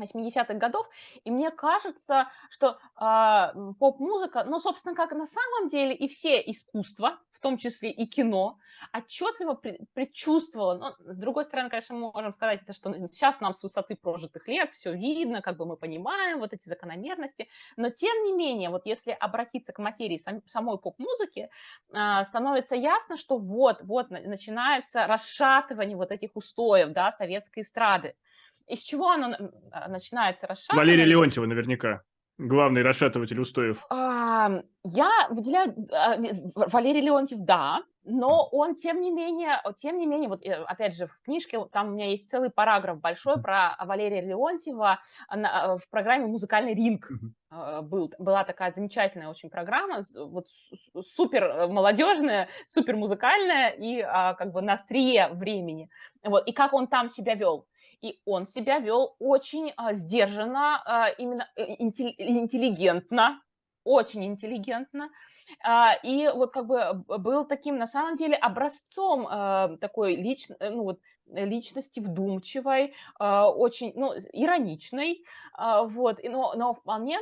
[0.00, 0.88] 80-х годов,
[1.24, 7.18] и мне кажется, что э, поп-музыка, ну, собственно, как на самом деле и все искусства,
[7.32, 8.58] в том числе и кино,
[8.92, 9.60] отчетливо
[9.94, 13.96] предчувствовало, но, с другой стороны, конечно, мы можем сказать, это, что сейчас нам с высоты
[13.96, 18.70] прожитых лет все видно, как бы мы понимаем вот эти закономерности, но тем не менее,
[18.70, 21.50] вот если обратиться к материи сам, самой поп-музыки,
[21.92, 28.14] э, становится ясно, что вот, вот начинается расшатывание вот этих устоев, да, советской эстрады,
[28.66, 29.36] из чего оно
[29.70, 30.86] а, начинается расшатывание?
[30.86, 32.02] Валерия Леонтьева наверняка.
[32.38, 33.84] Главный расшатыватель устоев.
[33.90, 36.16] А, я выделяю а,
[36.68, 41.06] Валерий Леонтьев, да, но он, тем не менее, тем не менее, вот э, опять же
[41.06, 44.98] в книжке там у меня есть целый параграф большой про Валерия Леонтьева
[45.32, 47.10] на, в программе «Музыкальный ринг».
[47.82, 50.46] Был, была такая замечательная очень программа, вот
[51.04, 55.90] супер молодежная, супер музыкальная и как бы на острие времени.
[56.24, 57.66] Вот, и как он там себя вел
[58.02, 63.40] и он себя вел очень а, сдержанно, а, именно э, интеллигентно,
[63.84, 65.10] очень интеллигентно,
[65.64, 70.70] а, и вот как бы был таким, на самом деле, образцом а, такой лич, э,
[70.70, 77.18] ну, вот, личности вдумчивой, а, очень, ну, ироничной, а, вот, но, но вполне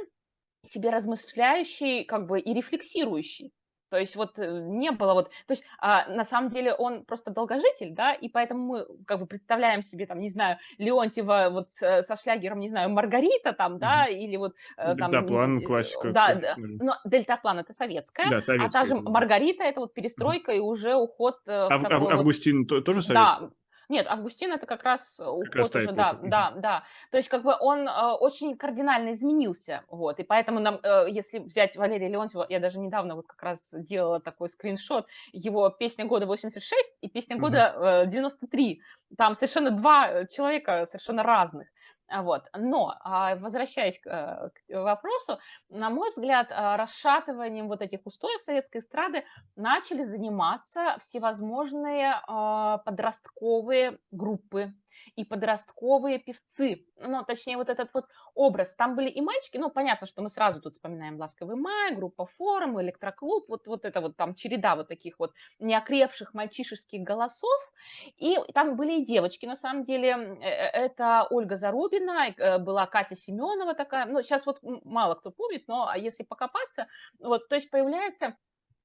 [0.62, 3.53] себе размышляющий, как бы, и рефлексирующий.
[3.90, 7.31] То есть вот э, не было вот, то есть а, на самом деле он просто
[7.31, 12.03] долгожитель, да, и поэтому мы как бы представляем себе там, не знаю, Леонтьева вот с,
[12.03, 14.14] со шлягером, не знаю, Маргарита там, да, mm-hmm.
[14.14, 15.11] или вот э, там...
[15.11, 16.12] Дельтаплан, классика.
[16.12, 20.53] Да, да, но Дельтаплан это советская, да, советская, а та же Маргарита это вот перестройка
[20.53, 20.59] mm-hmm.
[20.59, 22.85] и уже уход э, в а, такой Августин вот...
[22.85, 23.48] тоже советская?
[23.48, 23.50] Да,
[23.90, 26.85] нет, Августин это как раз э, уход как раз уже, да, да, да.
[27.11, 31.40] То есть как бы он э, очень кардинально изменился, вот, и поэтому нам, э, если
[31.40, 36.26] взять Валерия Леонтьева, я даже недавно вот как раз делала такой скриншот, его песня года
[36.26, 38.81] 86 и песня года э, 93,
[39.16, 41.68] там совершенно два человека совершенно разных.
[42.11, 42.49] Вот.
[42.57, 48.79] Но, а, возвращаясь э, к вопросу, на мой взгляд, а, расшатыванием вот этих устоев советской
[48.79, 54.75] эстрады начали заниматься всевозможные а, подростковые группы,
[55.16, 58.74] и подростковые певцы, ну, точнее, вот этот вот образ.
[58.74, 62.80] Там были и мальчики, ну, понятно, что мы сразу тут вспоминаем «Ласковый май», группа «Форум»,
[62.80, 67.72] «Электроклуб», вот, вот это вот там череда вот таких вот неокрепших мальчишеских голосов,
[68.16, 72.86] и там были и девочки, на самом деле, э, э, это Ольга Зарубина, э, была
[72.86, 76.86] Катя Семенова такая, ну, сейчас вот мало кто помнит, но если покопаться,
[77.18, 78.36] вот, то есть появляется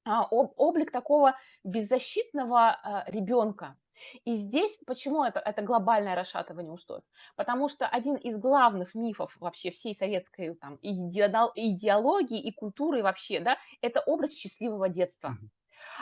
[0.05, 3.75] облик такого беззащитного ребенка,
[4.23, 7.03] и здесь почему это, это глобальное расшатывание устоев?
[7.35, 13.57] Потому что один из главных мифов вообще всей советской там, идеологии и культуры вообще, да,
[13.81, 15.37] это образ счастливого детства.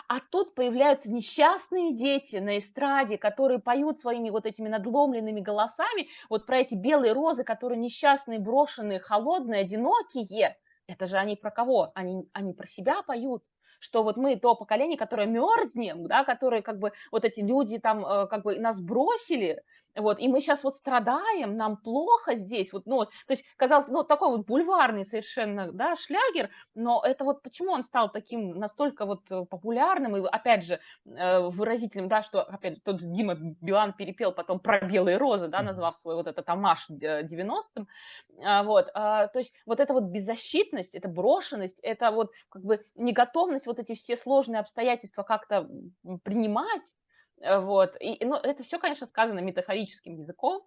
[0.07, 6.45] А тут появляются несчастные дети на эстраде, которые поют своими вот этими надломленными голосами, вот
[6.45, 10.57] про эти белые розы, которые несчастные, брошенные, холодные, одинокие.
[10.87, 11.91] Это же они про кого?
[11.95, 13.43] Они, они про себя поют
[13.83, 18.05] что вот мы то поколение, которое мерзнем, да, которые как бы вот эти люди там
[18.05, 19.61] э, как бы нас бросили,
[19.95, 24.03] вот, и мы сейчас вот страдаем, нам плохо здесь, вот, ну, то есть, казалось, ну,
[24.03, 29.31] такой вот бульварный совершенно, да, шлягер, но это вот почему он стал таким настолько вот
[29.31, 33.93] э, популярным и, опять же, э, выразительным, да, что, опять же, тот же Дима Билан
[33.93, 37.87] перепел потом про белые розы, да, назвав свой вот этот амаш 90-м,
[38.43, 42.85] а, вот, а, то есть вот эта вот беззащитность, это брошенность, это вот как бы
[42.95, 45.69] неготовность вот эти все сложные обстоятельства как-то
[46.23, 46.93] принимать,
[47.43, 50.65] вот, и, ну, это все, конечно, сказано метафорическим языком,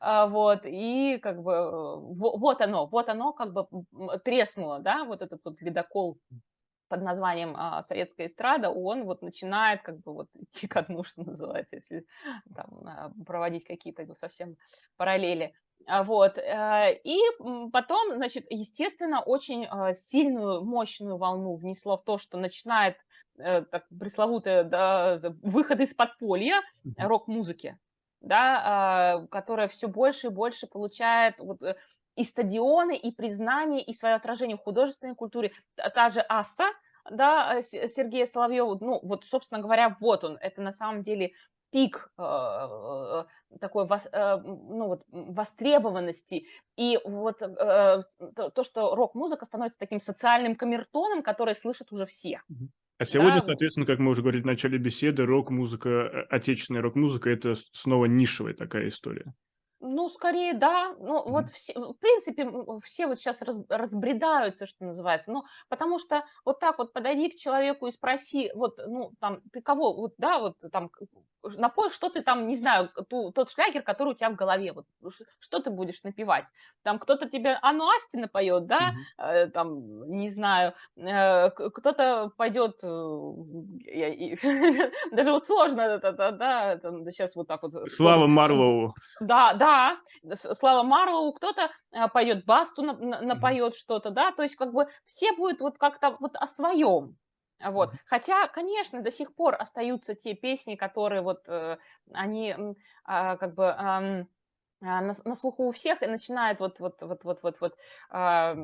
[0.00, 3.66] а, вот, и как бы э, вот оно, вот оно как бы
[4.24, 6.18] треснуло, да, вот этот вот ледокол
[6.88, 11.22] под названием а, «Советская эстрада», он вот начинает как бы вот идти ко дну, что
[11.22, 12.06] называется, если
[12.54, 14.56] там, а, проводить какие-то ну, совсем
[14.96, 15.52] параллели.
[15.88, 16.38] Вот.
[16.38, 17.18] Э, и
[17.72, 23.05] потом, значит, естественно, очень сильную, мощную волну внесло в то, что начинает Э,
[23.36, 26.62] так, пресловутый да, выход из подполья
[26.96, 27.78] рок-музыки,
[28.20, 31.76] да, э, которая все больше и больше получает вот, э,
[32.16, 35.52] и стадионы, и признание, и свое отражение в художественной культуре.
[35.76, 36.66] Та же Аса,
[37.10, 41.32] да, Сергея Соловьева, ну, вот, собственно говоря, вот он, это на самом деле
[41.70, 43.24] пик э,
[43.60, 46.46] такой э, ну, вот, востребованности.
[46.76, 48.00] И вот э,
[48.34, 52.40] то, что рок-музыка становится таким социальным камертоном, который слышат уже все.
[52.98, 53.46] А сегодня, да.
[53.46, 58.54] соответственно, как мы уже говорили в начале беседы, рок-музыка, э, отечественная рок-музыка– это снова нишевая
[58.54, 59.34] такая история.
[59.80, 60.94] Ну, скорее, да.
[60.98, 61.30] Ну, mm-hmm.
[61.30, 62.50] вот, все, в принципе,
[62.82, 65.30] все вот сейчас раз, разбредаются, что называется.
[65.30, 69.60] Ну, потому что вот так вот подойди к человеку и спроси, вот, ну, там, ты
[69.60, 70.90] кого, вот, да, вот, там,
[71.56, 74.86] напой, что ты там, не знаю, ту, тот шлягер, который у тебя в голове, вот,
[75.38, 76.46] что ты будешь напевать?
[76.82, 79.50] Там кто-то тебе Анну Асти напоет, да, mm-hmm.
[79.50, 82.86] там, не знаю, э, кто-то пойдет, э,
[85.12, 87.72] даже вот сложно это, да, да, там, сейчас вот так вот.
[87.88, 88.94] Слава Марлоу.
[89.20, 89.98] Да, да,
[90.34, 91.70] Слава Марлоу, кто-то
[92.12, 93.78] поет басту, напоет mm-hmm.
[93.78, 97.16] что-то, да, то есть как бы все будут вот как-то вот о своем.
[97.64, 97.92] Вот.
[98.06, 101.78] Хотя, конечно, до сих пор остаются те песни, которые вот э,
[102.12, 102.72] они э,
[103.04, 104.24] как бы э,
[104.80, 107.76] на, на слуху у всех и начинают вот вот вот вот вот вот
[108.12, 108.54] э,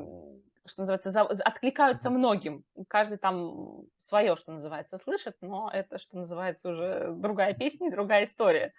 [0.65, 2.63] что называется, за, откликаются многим.
[2.87, 8.73] Каждый там свое, что называется, слышит, но это, что называется, уже другая песня, другая история.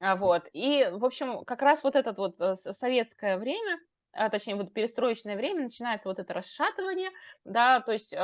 [0.00, 0.48] Вот.
[0.52, 3.80] И, в общем, как раз вот это вот э, советское время, а,
[4.12, 7.10] точнее, вот перестроечное время, начинается вот это расшатывание,
[7.44, 8.16] да, то есть э,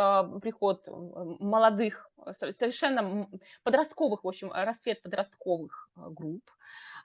[0.42, 3.29] приход молодых, совершенно
[3.62, 6.51] подростковых, в общем, расцвет подростковых а, групп,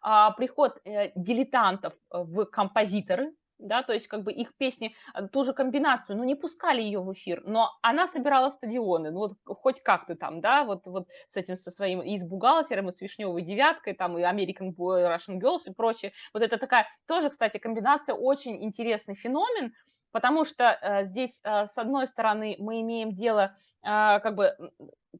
[0.03, 5.43] э, приход э, дилетантов в композиторы, да, то есть как бы их песни, э, ту
[5.43, 9.81] же комбинацию, ну, не пускали ее в эфир, но она собирала стадионы, ну, вот хоть
[9.81, 13.01] как ты там, да, вот, вот с этим, со своим, и с бухгалтером, и с
[13.01, 17.57] Вишневой девяткой, там, и American Boy, Russian Girls и прочее, вот это такая, тоже, кстати,
[17.57, 19.73] комбинация, очень интересный феномен,
[20.11, 24.55] потому что э, здесь, э, с одной стороны, мы имеем дело, э, как бы,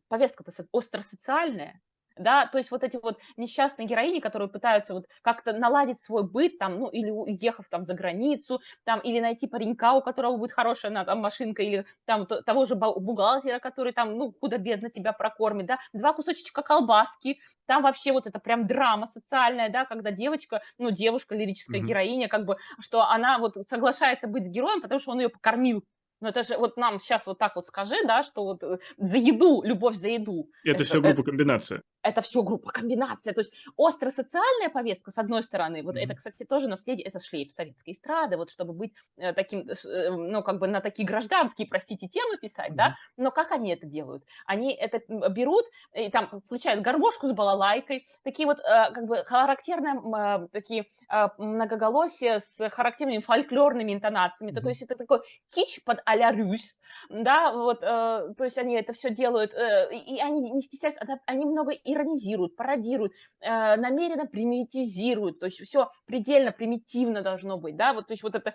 [0.08, 1.82] повестка-то остросоциальная,
[2.18, 6.58] да, то есть вот эти вот несчастные героини, которые пытаются вот как-то наладить свой быт,
[6.58, 10.92] там, ну, или уехав там за границу, там, или найти паренька, у которого будет хорошая
[10.92, 15.80] на, там, машинка, или там того же бухгалтера, который там, ну, худо-бедно тебя прокормит, да,
[15.94, 21.36] два кусочка колбаски, там вообще вот это прям драма социальная, да, когда девочка, ну, девушка,
[21.36, 21.86] лирическая mm-hmm.
[21.86, 25.84] героиня, как бы, что она вот соглашается быть героем, потому что он ее покормил,
[26.22, 29.18] ну это же вот нам сейчас вот так вот скажи, да, что вот э, за
[29.18, 30.50] еду, любовь за еду.
[30.64, 35.18] Это, это все группа комбинация это все группа комбинация, то есть острая социальная повестка, с
[35.18, 36.04] одной стороны, вот mm-hmm.
[36.04, 40.44] это, кстати, тоже наследие, это шлейф советской эстрады, вот чтобы быть э, таким, э, ну,
[40.44, 42.76] как бы на такие гражданские, простите, темы писать, mm-hmm.
[42.76, 44.24] да, но как они это делают?
[44.46, 50.48] Они это берут, и там включают гармошку с балалайкой, такие вот, э, как бы, характерные,
[50.52, 50.86] такие
[51.38, 54.62] многоголосия с характерными фольклорными интонациями, mm-hmm.
[54.62, 55.20] то есть это такой
[55.54, 56.80] кич под а-ля Рюс,
[57.10, 62.56] да, вот, то есть они это все делают, и они не стесняются, они много иронизируют,
[62.56, 68.24] пародируют, э, намеренно примитизируют, то есть все предельно примитивно должно быть, да, вот, то есть
[68.24, 68.54] вот это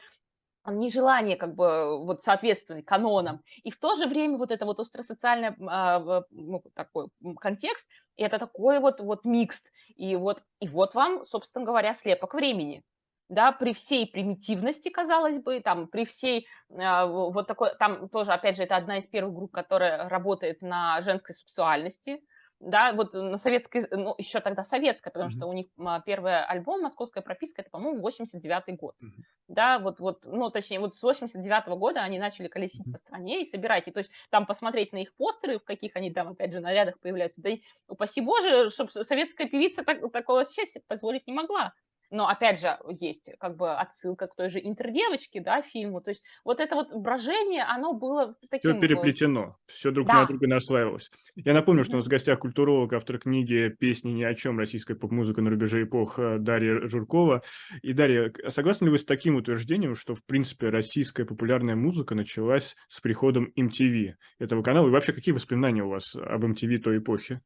[0.67, 5.55] нежелание как бы вот соответствовать канонам, и в то же время вот это вот остросоциальный
[5.69, 7.09] а, ну, такой
[7.39, 9.65] контекст, и это такой вот, вот микс,
[9.97, 12.83] и вот, и вот вам, собственно говоря, слепок времени,
[13.29, 18.57] да, при всей примитивности, казалось бы, там, при всей э, вот такой, там тоже, опять
[18.57, 22.21] же, это одна из первых групп, которая работает на женской сексуальности,
[22.61, 25.37] да, вот на советской, ну, еще тогда советская, потому mm-hmm.
[25.37, 29.23] что у них а, первый альбом «Московская прописка», это, по-моему, 89 год, mm-hmm.
[29.49, 32.93] да, вот, вот, ну, точнее, вот с 89 -го года они начали колесить mm-hmm.
[32.93, 36.11] по стране и собирать, и то есть там посмотреть на их постеры, в каких они
[36.11, 40.81] там, опять же, нарядах появляются, да и, упаси боже, чтобы советская певица так, такого счастья
[40.87, 41.75] позволить не могла,
[42.11, 46.01] но опять же есть как бы отсылка к той же интердевочке, да, фильму.
[46.01, 48.73] То есть вот это вот брожение, оно было таким...
[48.73, 50.23] Все переплетено, все друг да.
[50.23, 51.11] на друга наслаивалось.
[51.35, 54.59] Я напомню, что у нас в гостях культуролог, автор книги «Песни ни о чем.
[54.59, 57.43] Российская поп-музыка на рубеже эпох» э, Дарья Журкова.
[57.83, 62.77] И, Дарья, согласны ли вы с таким утверждением, что, в принципе, российская популярная музыка началась
[62.89, 64.89] с приходом MTV этого канала?
[64.89, 67.41] И вообще, какие воспоминания у вас об MTV той эпохи?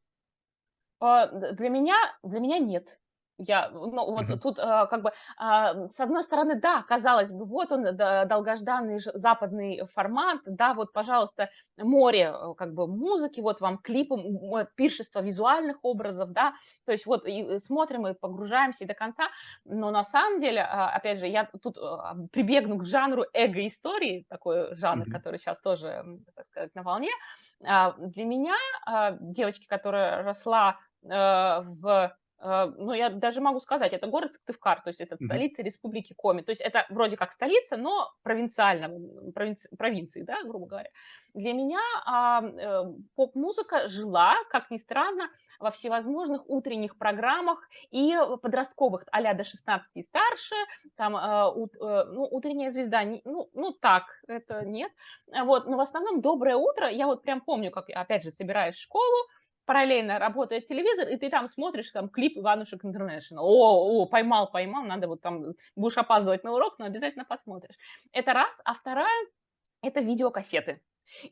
[0.99, 2.99] А, для меня, для меня нет.
[3.47, 4.37] Я, ну, вот uh-huh.
[4.37, 8.99] тут а, как бы, а, с одной стороны, да, казалось бы, вот он, да, долгожданный
[8.99, 14.15] западный формат, да, вот, пожалуйста, море, э, как бы, музыки, вот вам клипы,
[14.75, 16.53] пиршество визуальных образов, да,
[16.85, 19.29] то есть вот и смотрим и погружаемся до конца,
[19.65, 24.75] но на самом деле, а, опять же, я тут а, прибегну к жанру эго-истории, такой
[24.75, 25.11] жанр, uh-huh.
[25.11, 27.11] который сейчас тоже, так сказать, на волне,
[27.65, 28.55] а, для меня,
[29.19, 30.77] девочки, которая росла
[31.09, 36.13] а, в ну, я даже могу сказать, это город Сыктывкар, то есть это столица республики
[36.17, 40.89] Коми, то есть это вроде как столица, но провинциального, провинци, провинции, да, грубо говоря.
[41.33, 45.29] Для меня а, э, поп-музыка жила, как ни странно,
[45.59, 47.59] во всевозможных утренних программах
[47.91, 50.55] и подростковых, а до 16 и старше,
[50.95, 54.91] там, а, у, а, ну, утренняя звезда, не, ну, ну, так, это нет,
[55.27, 58.81] вот, но в основном «Доброе утро», я вот прям помню, как, опять же, собираюсь в
[58.81, 59.15] школу,
[59.65, 63.39] параллельно работает телевизор, и ты там смотришь там клип Иванушек Интернешнл.
[63.39, 67.75] О, о, поймал, поймал, надо вот там, будешь опаздывать на урок, но обязательно посмотришь.
[68.11, 68.61] Это раз.
[68.65, 69.25] А вторая–
[69.81, 70.81] это видеокассеты.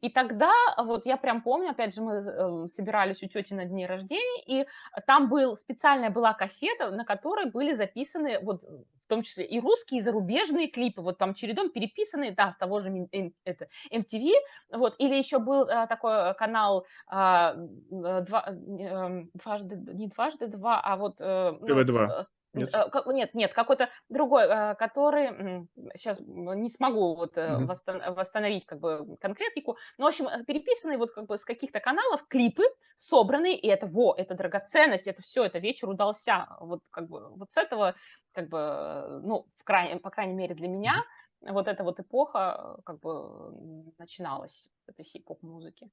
[0.01, 3.85] И тогда, вот я прям помню, опять же, мы э, собирались у тети на дне
[3.85, 4.67] рождения, и
[5.07, 9.99] там был, специальная была кассета, на которой были записаны, вот в том числе и русские,
[9.99, 13.07] и зарубежные клипы, вот там чередом переписанные, да, с того же
[13.43, 14.31] это, MTV,
[14.71, 20.95] вот, или еще был а, такой канал а, два, а, дважды, не дважды два, а
[20.97, 21.17] вот...
[21.17, 22.25] ТВ-2.
[22.53, 22.73] Нет?
[22.73, 28.13] Э, нет, нет, какой-то другой, э, который сейчас не смогу вот mm-hmm.
[28.13, 32.63] восстановить как бы конкретику, но, в общем, переписанные вот как бы с каких-то каналов клипы
[32.95, 37.51] собранные, и это, во, это драгоценность, это все, это вечер удался, вот как бы вот
[37.51, 37.95] с этого,
[38.33, 41.03] как бы, ну, в крайней, по крайней мере для меня,
[41.41, 45.89] вот эта вот эпоха как бы начиналась этой всей поп-музыки.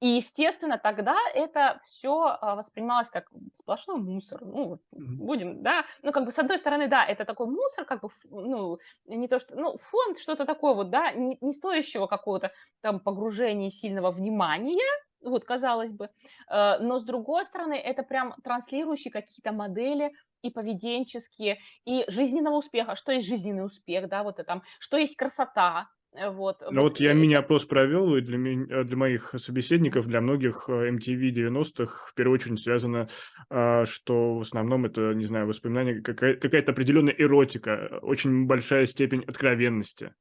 [0.00, 4.44] И, естественно, тогда это все а, воспринималось как сплошной мусор.
[4.44, 5.16] Ну, вот, mm-hmm.
[5.16, 5.84] будем, да.
[6.02, 9.38] Ну, как бы, с одной стороны, да, это такой мусор, как бы, ну, не то,
[9.38, 14.88] что, ну, фонд, что-то такое вот, да, не, не стоящего какого-то там погружения сильного внимания,
[15.20, 16.10] вот, казалось бы,
[16.48, 22.94] э, но с другой стороны, это прям транслирующие какие-то модели и поведенческие, и жизненного успеха.
[22.94, 26.62] Что есть жизненный успех, да, вот это там, что есть красота, вот.
[26.70, 32.08] Ну вот, я мини-опрос провел, и для, меня, для моих собеседников, для многих MTV 90-х
[32.08, 33.08] в первую очередь связано,
[33.50, 40.14] а, что в основном это, не знаю, воспоминания, какая-то определенная эротика, очень большая степень откровенности.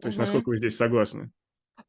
[0.00, 0.22] То есть, угу.
[0.22, 1.30] насколько вы здесь согласны?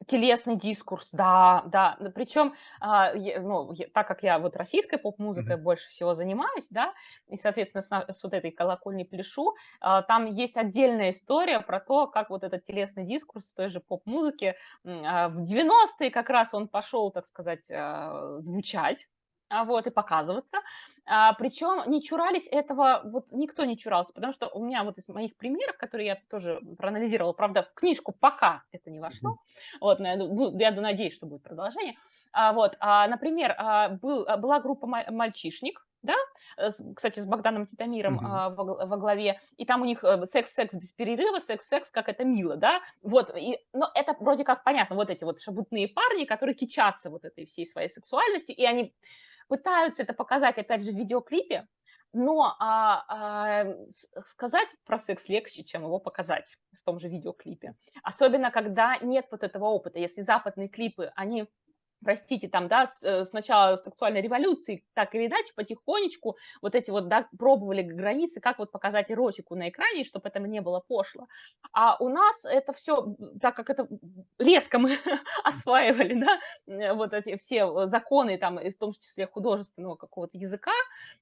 [0.07, 1.97] Телесный дискурс, да, да.
[2.15, 5.61] Причем, а, ну, так как я вот российской поп-музыкой mm-hmm.
[5.61, 6.93] больше всего занимаюсь, да,
[7.27, 12.07] и, соответственно, с, с вот этой колокольни пляшу, а, там есть отдельная история про то,
[12.07, 16.69] как вот этот телесный дискурс в той же поп-музыке а, в 90-е как раз он
[16.69, 17.71] пошел, так сказать,
[18.39, 19.07] звучать,
[19.49, 20.57] вот, и показываться.
[21.05, 25.09] А, причем не чурались этого, вот никто не чурался, потому что у меня вот из
[25.09, 29.77] моих примеров, которые я тоже проанализировала, правда, в книжку пока это не вошло, mm-hmm.
[29.81, 29.99] вот,
[30.59, 31.95] я, я надеюсь, что будет продолжение,
[32.31, 36.15] а, вот, а, например, а, был, а, была группа «Мальчишник», да,
[36.95, 38.29] кстати, с Богданом Титамиром mm-hmm.
[38.29, 42.23] а, во, во главе, и там у них э, секс-секс без перерыва, секс-секс, как это
[42.23, 46.55] мило, да, вот, и, но это вроде как понятно, вот эти вот шабутные парни, которые
[46.55, 48.93] кичатся вот этой всей своей сексуальностью, и они
[49.49, 51.67] пытаются это показать, опять же, в видеоклипе,
[52.13, 53.75] но а, а,
[54.25, 57.75] сказать про секс легче, чем его показать в том же видеоклипе.
[58.03, 59.99] Особенно, когда нет вот этого опыта.
[59.99, 61.47] Если западные клипы, они
[62.03, 67.27] простите, там, да, с, э, сексуальной революции, так или иначе, потихонечку вот эти вот, да,
[67.37, 71.27] пробовали границы, как вот показать эротику на экране, чтобы это не было пошло.
[71.73, 73.87] А у нас это все, так как это
[74.37, 74.91] резко мы
[75.43, 80.71] осваивали, да, э, вот эти все законы, там, в том числе художественного какого-то языка,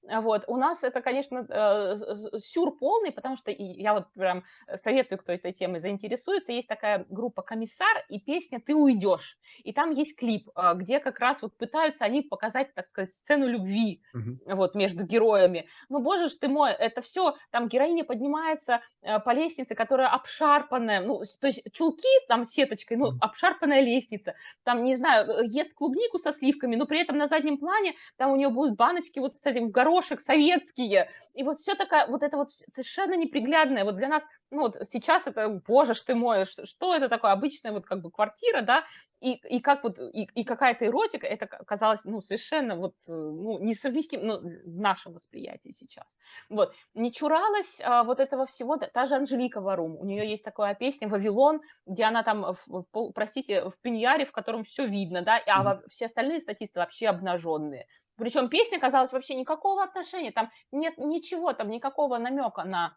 [0.03, 1.95] вот, у нас это, конечно, э,
[2.39, 4.43] сюр полный, потому что я вот прям
[4.75, 9.91] советую, кто этой темой заинтересуется, есть такая группа «Комиссар» и песня «Ты уйдешь», и там
[9.91, 14.55] есть клип, а, где как раз вот пытаются они показать, так сказать, сцену любви uh-huh.
[14.55, 15.68] вот между героями.
[15.89, 21.01] Ну, боже ж ты мой, это все, там героиня поднимается э, по лестнице, которая обшарпанная,
[21.01, 26.18] ну, то есть чулки там сеточкой, ну, обшарпанная лестница, там, не знаю, э, ест клубнику
[26.18, 29.45] со сливками, но при этом на заднем плане там у нее будут баночки вот с
[29.45, 34.28] этим горошек советские, и вот все такое, вот это вот совершенно неприглядное, вот для нас,
[34.51, 38.11] ну, вот сейчас это, боже ж ты мой, что это такое, обычная вот как бы
[38.11, 38.84] квартира, да,
[39.20, 43.59] и, и как вот, и, и какая-то эротика, это казалось, ну, совершенно вот, э, ну,
[43.59, 46.05] несовместимо ну, в нашем восприятии сейчас.
[46.49, 50.76] Вот, не чуралась а, вот этого всего, та же Анжелика Варум, у нее есть такая
[50.76, 55.41] песня «Вавилон», где она там, в, в, простите, в пеньяре, в котором все видно, да,
[55.47, 55.89] а mm-hmm.
[55.89, 57.88] все остальные статисты вообще обнаженные.
[58.18, 62.95] Причем песня казалась вообще никакого отношения, там нет ничего, там никакого намека на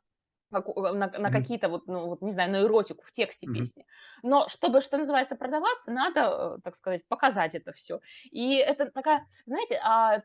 [0.51, 1.33] на, на mm-hmm.
[1.33, 3.55] какие-то вот, ну, вот, не знаю, на эротику в тексте mm-hmm.
[3.55, 3.87] песни.
[4.23, 8.01] Но чтобы, что называется, продаваться, надо, э, так сказать, показать это все.
[8.31, 10.23] И это такая, знаете, а,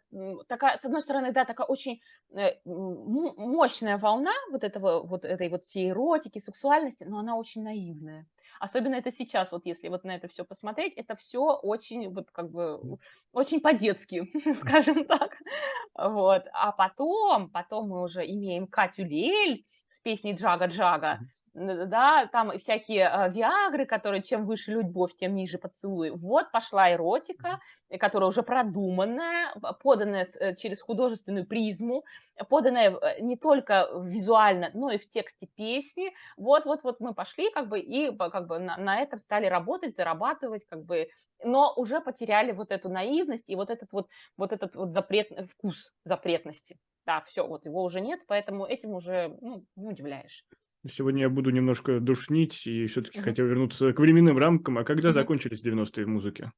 [0.48, 2.02] такая, с одной стороны, да, такая очень
[2.36, 8.26] э, мощная волна вот этого, вот этой вот всей эротики, сексуальности, но она очень наивная.
[8.60, 12.52] Особенно это сейчас, вот если вот на это все посмотреть, это все очень, вот как
[12.52, 12.98] бы,
[13.32, 15.38] очень по-детски, скажем так.
[15.96, 16.44] Вот.
[16.54, 21.20] А потом, потом мы уже имеем Катю Лель с песней «Джага-Джага»,
[21.56, 26.12] да, там всякие а, виагры, которые чем выше любовь, тем ниже поцелуй.
[26.12, 27.62] Вот пошла эротика,
[27.98, 32.04] которая уже продуманная, поданная э, через художественную призму,
[32.50, 36.12] поданная э, не только визуально, но и в тексте песни.
[36.36, 40.84] Вот-вот-вот мы пошли как бы и как бы на, на этом стали работать, зарабатывать как
[40.84, 41.08] бы,
[41.42, 45.94] но уже потеряли вот эту наивность и вот этот вот, вот этот вот запрет, вкус
[46.04, 46.78] запретности.
[47.06, 50.44] Да, все, вот его уже нет, поэтому этим уже ну, не удивляешь.
[50.88, 53.24] Сегодня я буду немножко душнить и все-таки mm-hmm.
[53.24, 54.78] хотел вернуться к временным рамкам.
[54.78, 55.14] А когда mm-hmm.
[55.14, 56.52] закончились 90-е в музыке?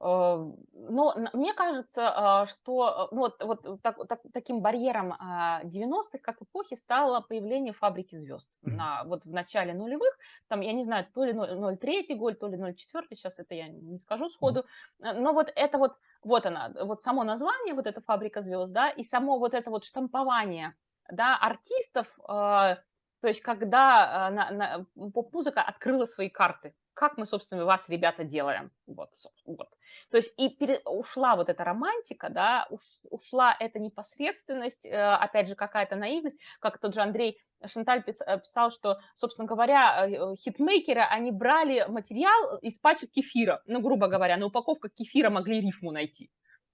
[0.00, 0.36] Э,
[0.72, 6.18] ну, мне кажется, а, что э, ну, вот, вот так, так, таким барьером 90-х, а,
[6.18, 8.48] как эпохи, стало появление фабрики звезд.
[8.62, 10.16] На, вот в начале нулевых,
[10.48, 13.98] там, я не знаю, то ли 03 год, то ли 04, сейчас это я не
[13.98, 14.64] скажу сходу,
[14.98, 19.02] но вот это вот, вот она, вот само название, вот эта фабрика звезд, да, и
[19.02, 20.74] само вот это вот штампование–
[21.10, 22.76] да, артистов, э,
[23.20, 28.24] то есть когда э, на, на, поп-музыка открыла свои карты, как мы, собственно, вас, ребята,
[28.24, 28.72] делаем.
[28.86, 29.10] Вот,
[29.44, 29.78] вот.
[30.10, 35.48] То есть и пере, ушла вот эта романтика, да, уш, ушла эта непосредственность, э, опять
[35.48, 41.86] же, какая-то наивность, как тот же Андрей Шанталь писал, что, собственно говоря, хитмейкеры, они брали
[41.88, 46.30] материал из пачек кефира, ну, грубо говоря, на упаковках кефира могли рифму найти.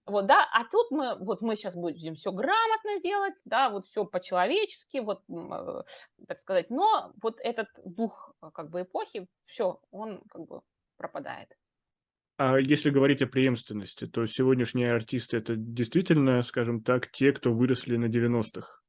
[0.06, 4.04] Вот, да, а тут мы, вот мы сейчас будем все грамотно делать, да, вот все
[4.04, 5.82] по-человечески, вот, э,
[6.28, 10.60] так сказать, но вот этот дух, э, как бы, эпохи, все, он, как бы,
[10.98, 11.48] пропадает.
[12.36, 17.96] А если говорить о преемственности, то сегодняшние артисты это действительно, скажем так, те, кто выросли
[17.96, 18.80] на 90-х?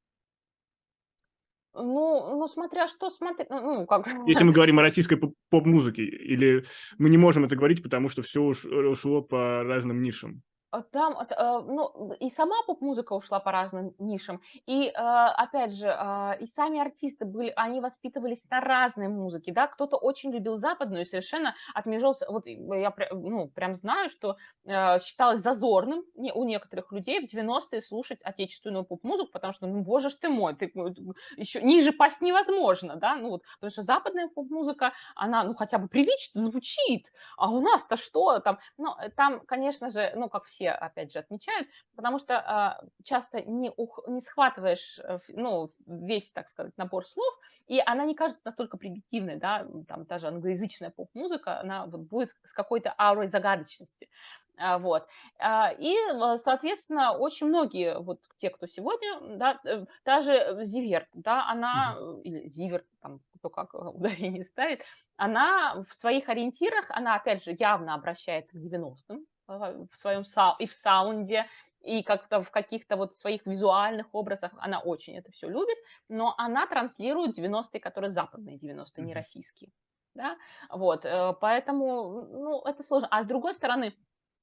[1.75, 4.05] Ну, ну, смотря что смотреть, ну, ну, как...
[4.27, 5.17] Если мы говорим о российской
[5.49, 6.65] поп-музыке, или
[6.97, 10.41] мы не можем это говорить, потому что все ушло по разным нишам?
[10.75, 15.87] А там, э, ну, и сама поп-музыка ушла по разным нишам, и, э, опять же,
[15.87, 21.05] а, и сами артисты были, они воспитывались на разной музыке, да, кто-то очень любил западную
[21.05, 27.79] совершенно отмежался, вот я, ну, прям знаю, что считалось зазорным у некоторых людей в 90-е
[27.79, 30.71] слушать отечественную поп-музыку, потому что, ну, боже ж ты мой, ты
[31.37, 35.87] еще ниже пасть невозможно, да, ну вот, потому что западная поп-музыка, она, ну, хотя бы
[35.87, 40.71] прилично звучит, а у нас-то что там, ну, там, конечно же, ну, как все все,
[40.71, 46.49] опять же, отмечают, потому что а, часто не, ух, не схватываешь э, ну, весь, так
[46.49, 47.33] сказать, набор слов,
[47.67, 52.35] и она не кажется настолько примитивной, да, там та же англоязычная поп-музыка, она вот будет
[52.43, 54.09] с какой-то аурой загадочности.
[54.57, 55.07] А, вот.
[55.37, 55.95] А, и,
[56.37, 62.21] соответственно, очень многие, вот те, кто сегодня, да, э, даже Зиверт, да, она, mm-hmm.
[62.23, 64.81] или Зиверт, там, кто как ударение ставит,
[65.17, 70.65] она в своих ориентирах, она, опять же, явно обращается к 90-м, в своем сау и
[70.65, 71.45] в саунде,
[71.81, 75.77] и как-то в каких-то вот своих визуальных образах она очень это все любит,
[76.09, 79.71] но она транслирует 90-е, которые западные 90-е, не российские.
[80.15, 80.37] Да?
[80.69, 83.07] Вот, э, поэтому, ну, это сложно.
[83.11, 83.93] А с другой стороны,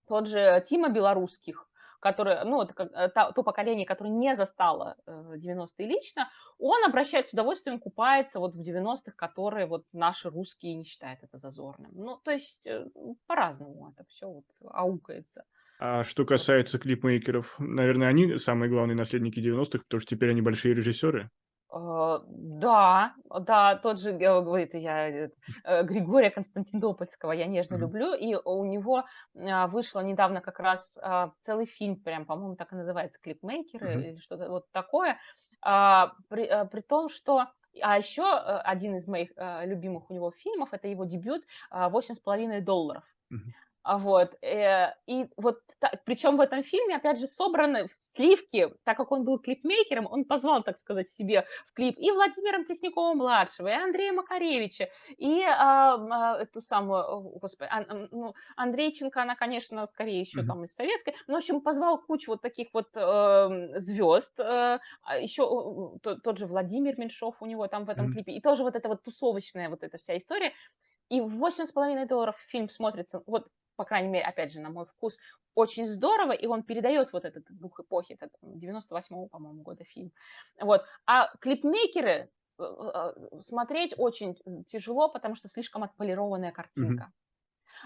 [0.06, 1.68] тот же Тима Белорусских,
[2.02, 6.28] который, ну, это э, то, то поколение, которое не застало 90-е э, лично,
[6.58, 11.38] он обращает с удовольствием, купается вот в 90-х, которые вот наши русские не считают это
[11.38, 11.92] зазорным.
[11.94, 12.86] Ну, то есть э,
[13.26, 15.44] по-разному это все вот аукается.
[15.78, 20.74] А что касается клипмейкеров, наверное, они самые главные наследники 90-х, потому что теперь они большие
[20.74, 21.30] режиссеры.
[21.74, 27.76] Э, да, да, тот же, говорит, я э, Григория Константинопольского я нежно Мгм.
[27.76, 29.04] люблю, и у него
[29.34, 34.02] а, вышло недавно как раз а, целый фильм, прям, по-моему, так и называется, «Клипмейкеры» Мгм.
[34.10, 35.18] или что-то вот такое,
[35.62, 37.46] а, при, при том, что
[37.80, 39.30] а еще э, один из моих
[39.64, 43.04] любимых у него фильмов, это его дебют «Восемь с половиной долларов».
[43.30, 43.52] Мгм.
[43.84, 45.58] А вот, э, и вот,
[46.04, 50.24] причем в этом фильме, опять же, собраны в сливки, так как он был клипмейкером, он
[50.24, 56.38] позвал, так сказать, себе в клип и Владимира Преснякова-младшего, и Андрея Макаревича, и а, а,
[56.40, 60.46] эту самую, господи, а, ну, Андрейченко, она, конечно, скорее еще mm-hmm.
[60.46, 64.78] там из советской, но, в общем, позвал кучу вот таких вот э, звезд, э,
[65.20, 68.12] еще то, тот же Владимир Меньшов у него там в этом mm-hmm.
[68.12, 70.52] клипе, и тоже вот эта вот тусовочная вот эта вся история,
[71.12, 73.46] и в 8,5 долларов фильм смотрится, вот
[73.76, 75.18] по крайней мере, опять же, на мой вкус,
[75.54, 80.10] очень здорово, и он передает вот этот дух эпохи, это 98-го, по-моему, года фильм.
[80.60, 80.84] Вот.
[81.06, 84.36] А клипмейкеры э, э, смотреть очень
[84.66, 87.04] тяжело, потому что слишком отполированная картинка.
[87.04, 87.22] Mm-hmm.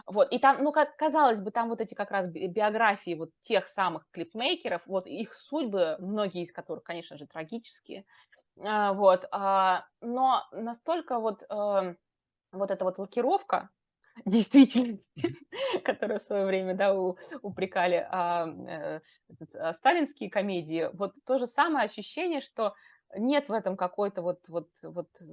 [0.06, 3.66] Вот, и там, ну, как казалось бы, там вот эти как раз биографии вот тех
[3.66, 8.04] самых клипмейкеров, вот их судьбы, многие из которых, конечно же, трагические,
[8.62, 11.96] а, вот, а, но настолько вот, эм,
[12.56, 13.70] вот эта вот лакировка,
[14.24, 15.36] действительности,
[15.84, 16.94] которая в свое время да,
[17.42, 19.00] упрекали а, э,
[19.58, 22.74] а, сталинские комедии, вот то же самое ощущение, что
[23.14, 25.24] нет в этом какой-то вот, вот, вот э,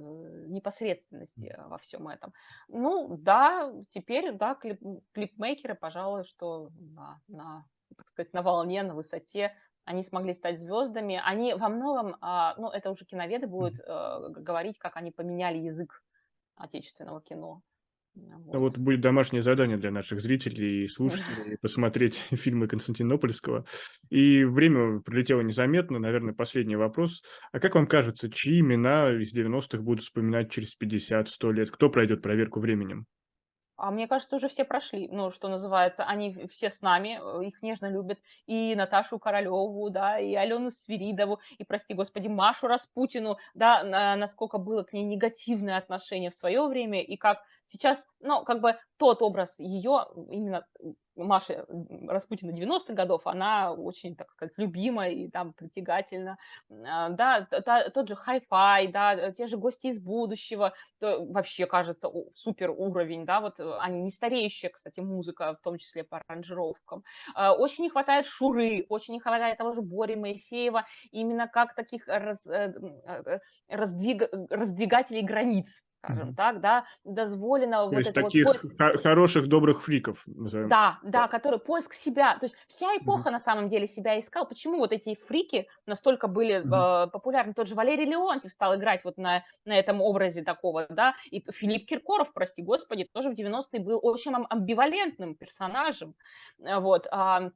[0.48, 2.32] непосредственности во всем этом.
[2.68, 4.80] Ну, да, теперь, да, клип,
[5.12, 7.66] клипмейкеры, пожалуй, что на, на,
[7.96, 11.20] так сказать, на волне, на высоте они смогли стать звездами.
[11.22, 16.03] Они во многом, а, ну, это уже киноведы будут э, говорить, как они поменяли язык
[16.56, 17.62] отечественного кино.
[18.14, 18.56] Вот.
[18.60, 23.64] вот будет домашнее задание для наших зрителей и слушателей посмотреть фильмы Константинопольского.
[24.08, 25.98] И время пролетело незаметно.
[25.98, 27.22] Наверное, последний вопрос.
[27.50, 31.70] А как вам кажется, чьи имена из 90-х будут вспоминать через 50-100 лет?
[31.72, 33.06] Кто пройдет проверку временем?
[33.76, 37.60] А мне кажется, уже все прошли, ну, что называется, они все с нами, э, их
[37.62, 43.82] нежно любят, и Наташу Королеву, да, и Алену Свиридову, и, прости господи, Машу Распутину, да,
[44.16, 48.78] насколько было к ней негативное отношение в свое время, и как сейчас, ну, как бы
[48.96, 50.64] тот образ ее, именно
[51.16, 51.64] Маши
[52.08, 56.38] Распутина 90-х годов, она очень, так сказать, любима и там притягательна.
[56.70, 57.46] А, да,
[57.94, 63.40] тот же хай-фай, да, те же гости из будущего, то вообще кажется супер уровень, да,
[63.40, 67.04] вот э, они не стареющая, кстати, музыка, в том числе по аранжировкам.
[67.34, 72.06] А, очень не хватает Шуры, очень не хватает того же Бори Моисеева, именно как таких
[72.06, 72.74] раз, э,
[73.06, 73.38] э,
[73.68, 76.34] раздвиг, раздвигателей границ скажем mm-hmm.
[76.34, 79.02] так, да, дозволено То вот есть таких вот поиск...
[79.02, 80.68] хороших, добрых фриков, назовем.
[80.68, 83.32] Да, да, который поиск себя, то есть вся эпоха mm-hmm.
[83.32, 84.46] на самом деле себя искал.
[84.46, 87.06] Почему вот эти фрики настолько были mm-hmm.
[87.06, 87.54] э, популярны?
[87.54, 91.86] Тот же Валерий Леонтьев стал играть вот на, на этом образе такого, да, и Филипп
[91.86, 96.14] Киркоров, прости господи, тоже в 90-е был очень амбивалентным персонажем,
[96.58, 97.50] вот, а,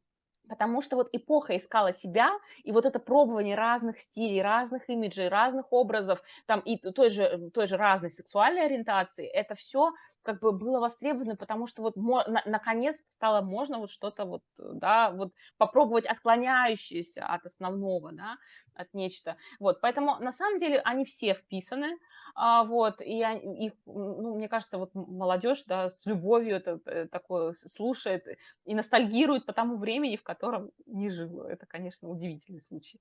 [0.49, 2.30] Потому что вот эпоха искала себя,
[2.64, 7.66] и вот это пробование разных стилей, разных имиджей, разных образов, там и той же, той
[7.66, 9.92] же разной сексуальной ориентации, это все
[10.29, 15.11] как бы было востребовано, потому что вот на, наконец стало можно вот что-то вот, да,
[15.11, 18.37] вот попробовать отклоняющееся от основного, да,
[18.74, 19.39] от нечто.
[19.59, 21.97] Вот, поэтому на самом деле они все вписаны,
[22.35, 27.55] а, вот, и их, ну, мне кажется, вот молодежь, да, с любовью это, это такое
[27.55, 28.26] слушает
[28.66, 31.49] и ностальгирует по тому времени, в котором не жило.
[31.49, 33.01] Это, конечно, удивительный случай.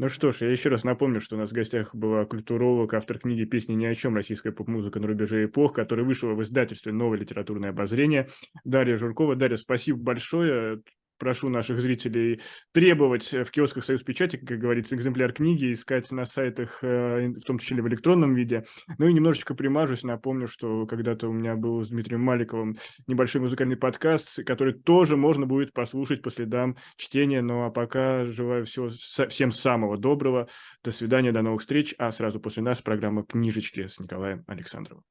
[0.00, 3.18] Ну что ж, я еще раз напомню, что у нас в гостях была культуролог, автор
[3.18, 4.14] книги «Песни ни о чем.
[4.14, 8.28] Российская поп-музыка на рубеже эпох», которая вышла в издательстве «Новое литературное обозрение».
[8.64, 9.34] Дарья Журкова.
[9.34, 10.82] Дарья, спасибо большое
[11.18, 12.40] прошу наших зрителей
[12.72, 17.58] требовать в киосках «Союз Печати», как говорится, экземпляр книги, искать на сайтах, э, в том
[17.58, 18.64] числе в электронном виде.
[18.98, 23.76] Ну и немножечко примажусь, напомню, что когда-то у меня был с Дмитрием Маликовым небольшой музыкальный
[23.76, 27.42] подкаст, который тоже можно будет послушать по следам чтения.
[27.42, 30.48] Ну а пока желаю всего, всем самого доброго.
[30.82, 31.94] До свидания, до новых встреч.
[31.98, 35.04] А сразу после нас программа «Книжечки» с Николаем Александровым.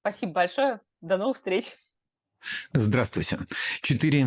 [0.00, 0.80] Спасибо большое.
[1.00, 1.76] До новых встреч.
[2.72, 3.38] Здравствуйте.
[3.80, 4.26] Четыре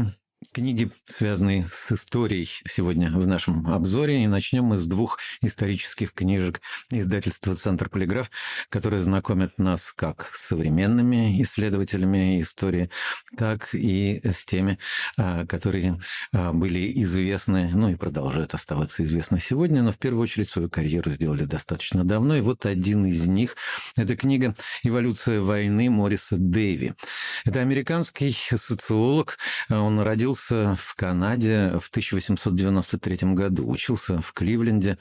[0.51, 4.23] книги, связанные с историей, сегодня в нашем обзоре.
[4.23, 6.61] И начнем мы с двух исторических книжек
[6.91, 8.29] издательства «Центр Полиграф»,
[8.69, 12.89] которые знакомят нас как с современными исследователями истории,
[13.38, 14.79] так и с теми,
[15.17, 15.99] а, которые
[16.33, 21.11] а, были известны, ну и продолжают оставаться известны сегодня, но в первую очередь свою карьеру
[21.11, 22.38] сделали достаточно давно.
[22.38, 23.55] И вот один из них–
[23.95, 26.93] это книга «Эволюция войны» Мориса Дэви.
[27.45, 29.38] Это американский социолог,
[29.69, 34.97] он родился родился в Канаде в 1893 году, учился в Кливленде,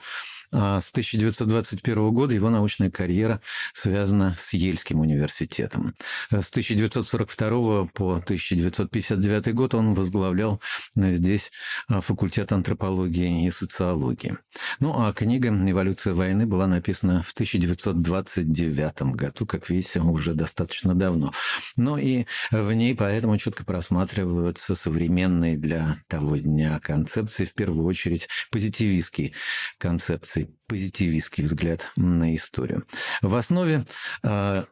[0.50, 3.40] с 1921 года его научная карьера
[3.74, 5.94] связана с Ельским университетом.
[6.30, 10.60] С 1942 по 1959 год он возглавлял
[10.94, 11.52] здесь
[11.88, 14.36] факультет антропологии и социологии.
[14.80, 21.32] Ну а книга «Эволюция войны» была написана в 1929 году, как видите, уже достаточно давно.
[21.76, 28.28] Но и в ней поэтому четко просматриваются современные для того дня концепции, в первую очередь
[28.50, 29.32] позитивистские
[29.78, 32.86] концепции позиции, позитивистский взгляд на историю.
[33.22, 33.84] В основе
[34.22, 34.64] э,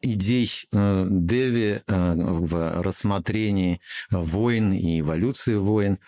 [0.00, 5.98] идей э, Деви э, в рассмотрении войн и эволюции войн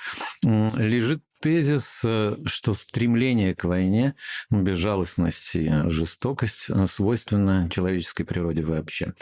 [0.42, 1.98] лежит тезис,
[2.46, 4.14] что стремление к войне,
[4.48, 9.12] безжалостность и жестокость свойственна человеческой природе вообще.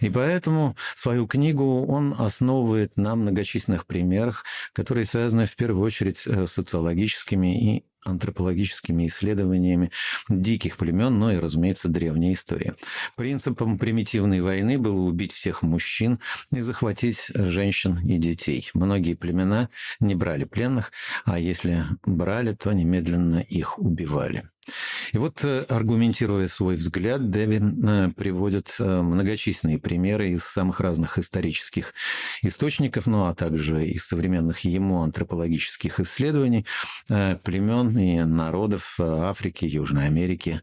[0.00, 6.46] И поэтому свою книгу он основывает на многочисленных примерах, которые связаны в первую очередь с
[6.46, 9.90] социологическими и антропологическими исследованиями
[10.28, 12.74] диких племен, но и, разумеется, древней истории.
[13.16, 16.20] Принципом примитивной войны было убить всех мужчин
[16.52, 18.68] и захватить женщин и детей.
[18.74, 19.68] Многие племена
[20.00, 20.92] не брали пленных,
[21.24, 24.51] а если брали, то немедленно их убивали.
[25.12, 31.18] И вот, э, аргументируя свой взгляд, Дэвин э, приводит э, многочисленные примеры из самых разных
[31.18, 31.94] исторических
[32.42, 36.66] источников, ну а также из современных ему антропологических исследований
[37.08, 40.60] племен и народов Африки, Южной Америки,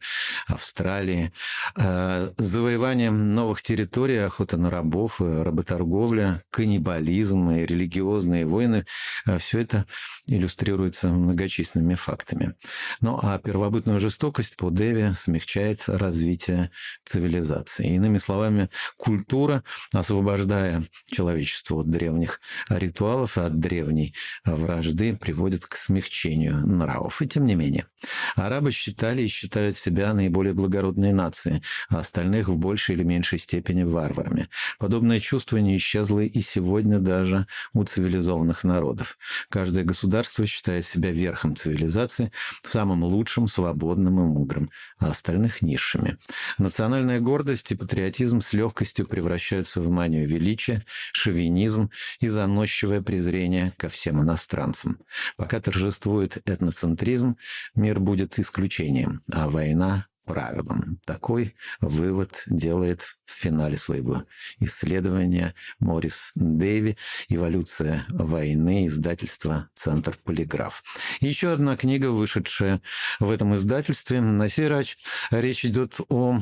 [0.47, 1.31] Австралии.
[1.75, 8.85] Завоевание новых территорий, охота на рабов, работорговля, каннибализм и религиозные войны–
[9.39, 9.85] все это
[10.27, 12.55] иллюстрируется многочисленными фактами.
[13.01, 16.69] Ну а первобытные Абсолютная жестокость по Деве смягчает развитие
[17.05, 17.95] цивилизации.
[17.95, 24.13] Иными словами, культура, освобождая человечество от древних ритуалов, от древней
[24.45, 27.19] вражды, приводит к смягчению нравов.
[27.23, 27.87] И тем не менее,
[28.35, 33.81] арабы считали и считают себя наиболее благородной нацией, а остальных в большей или меньшей степени
[33.81, 34.49] варварами.
[34.77, 39.17] Подобное чувство не исчезло и сегодня даже у цивилизованных народов.
[39.49, 42.31] Каждое государство считает себя верхом цивилизации,
[42.61, 46.17] самым лучшим, свободным свободным и мудрым, а остальных низшими.
[46.57, 53.89] Национальная гордость и патриотизм с легкостью превращаются в манию величия, шовинизм и заносчивое презрение ко
[53.89, 54.99] всем иностранцам.
[55.37, 57.37] Пока торжествует этноцентризм,
[57.75, 60.99] мир будет исключением, а война правилам.
[61.05, 64.25] Такой вывод делает в финале своего
[64.59, 66.97] исследования Морис Дэви
[67.29, 70.83] «Эволюция войны» издательства «Центр Полиграф».
[71.19, 72.81] еще одна книга, вышедшая
[73.19, 74.21] в этом издательстве.
[74.21, 74.95] На сей раз
[75.31, 76.37] речь идет о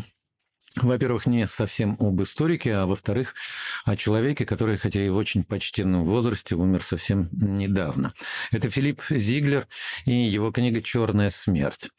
[0.81, 3.35] во-первых, не совсем об историке, а во-вторых,
[3.85, 8.13] о человеке, который, хотя и в очень почтенном возрасте, умер совсем недавно.
[8.51, 9.67] Это Филипп Зиглер
[10.05, 11.89] и его книга «Черная смерть».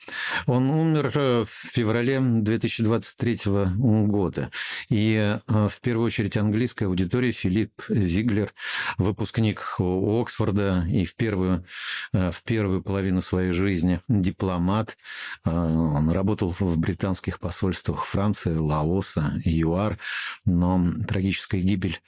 [0.47, 3.41] Он умер э, в феврале 2023
[3.77, 4.51] года.
[4.89, 8.53] И э, в первую очередь английской аудитории Филипп Зиглер,
[8.97, 11.65] выпускник Оксфорда и в первую,
[12.13, 14.97] э, в первую половину своей жизни дипломат.
[15.45, 19.99] Он работал в британских посольствах Франции, Лаоса, ЮАР,
[20.45, 21.99] но трагическая гибель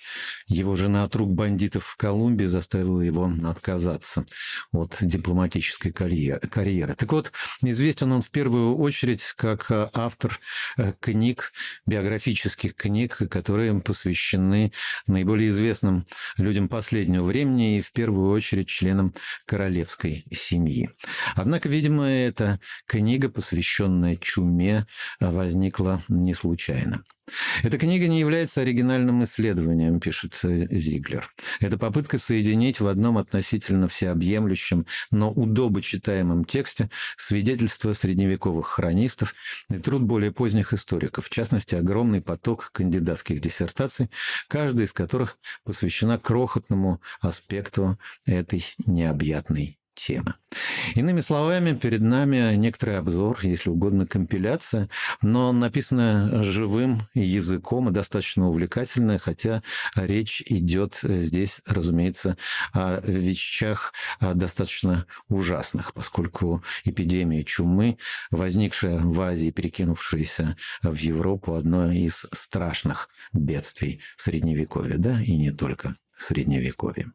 [0.47, 4.27] его жены от рук бандитов в Колумбии заставила его отказаться
[4.73, 6.95] от дипломатической карьеры.
[6.95, 7.33] Так вот,
[7.63, 10.39] известен он в первую очередь как автор
[10.77, 11.53] э, книг,
[11.87, 14.73] биографических книг, которые посвящены
[15.07, 16.07] наиболее известным
[16.37, 19.15] людям последнего времени и в первую очередь членам
[19.47, 20.91] королевской семьи.
[21.35, 24.87] Однако, видимо, эта книга, посвященная чуме,
[25.21, 27.05] возникла не случайно случайно.
[27.63, 31.29] Эта книга не является оригинальным исследованием, пишет э, Зиглер.
[31.61, 39.35] Это попытка соединить в одном относительно всеобъемлющем, но удобочитаемом тексте свидетельства средневековых хронистов
[39.71, 44.11] и труд более поздних историков, в частности, огромный поток кандидатских диссертаций,
[44.49, 47.97] каждая из которых посвящена крохотному аспекту
[48.27, 50.37] этой необъятной тема.
[50.95, 54.89] Иными словами, перед нами некоторый обзор, если угодно, компиляция,
[55.23, 59.63] но написанная живым языком и достаточно увлекательная, хотя
[59.95, 62.37] речь идет здесь, разумеется,
[62.73, 67.99] о вещах достаточно ужасных, поскольку эпидемия чумы,
[68.31, 75.95] возникшая в Азии, перекинувшаяся в Европу, одно из страшных бедствий Средневековья, да, и не только
[76.17, 77.13] Средневековья.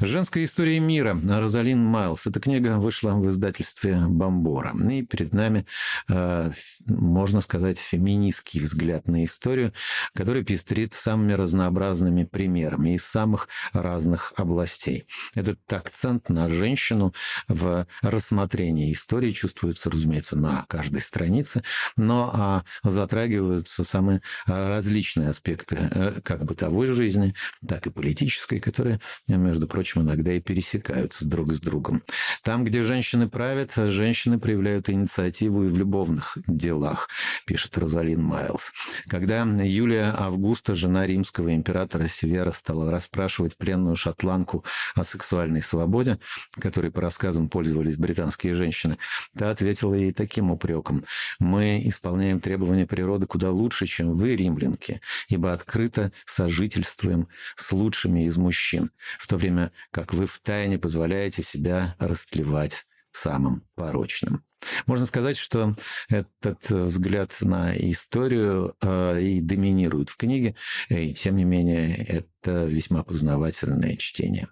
[0.00, 2.26] «Женская история мира» Розалин Майлз.
[2.26, 4.74] Эта книга вышла в издательстве «Бомбора».
[4.90, 5.66] И перед нами,
[6.08, 6.50] э,
[6.86, 9.72] можно сказать, феминистский взгляд на историю,
[10.14, 15.06] который пестрит самыми разнообразными примерами из самых разных областей.
[15.34, 17.14] Этот акцент на женщину
[17.48, 21.62] в рассмотрении истории чувствуется, разумеется, на каждой странице,
[21.96, 27.34] но а, затрагиваются самые различные аспекты э, как бытовой жизни,
[27.66, 32.02] так и политической, которые между прочим, иногда и пересекаются друг с другом.
[32.42, 37.08] Там, где женщины правят, женщины проявляют инициативу и в любовных делах,
[37.44, 38.72] пишет Розалин Майлз.
[39.08, 44.64] Когда Юлия Августа, жена римского императора Севера, стала расспрашивать пленную шотландку
[44.94, 46.18] о сексуальной свободе,
[46.60, 48.96] которой, по рассказам, пользовались британские женщины,
[49.36, 51.04] та ответила ей таким упреком.
[51.40, 58.36] «Мы исполняем требования природы куда лучше, чем вы, римлянки, ибо открыто сожительствуем с лучшими из
[58.36, 64.44] мужчин в то время как вы втайне позволяете себя растлевать самым порочным.
[64.86, 65.76] Можно сказать, что
[66.08, 70.56] этот взгляд на историю э, и доминирует в книге,
[70.88, 74.48] и тем не менее это весьма познавательное чтение.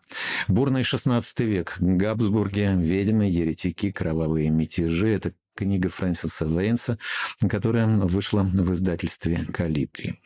[0.47, 6.99] Бурный XVI век, Габсбурги, ведьмы, еретики, кровавые мятежи– это книга Фрэнсиса Вейнса,
[7.49, 10.21] которая вышла в издательстве «Калибри».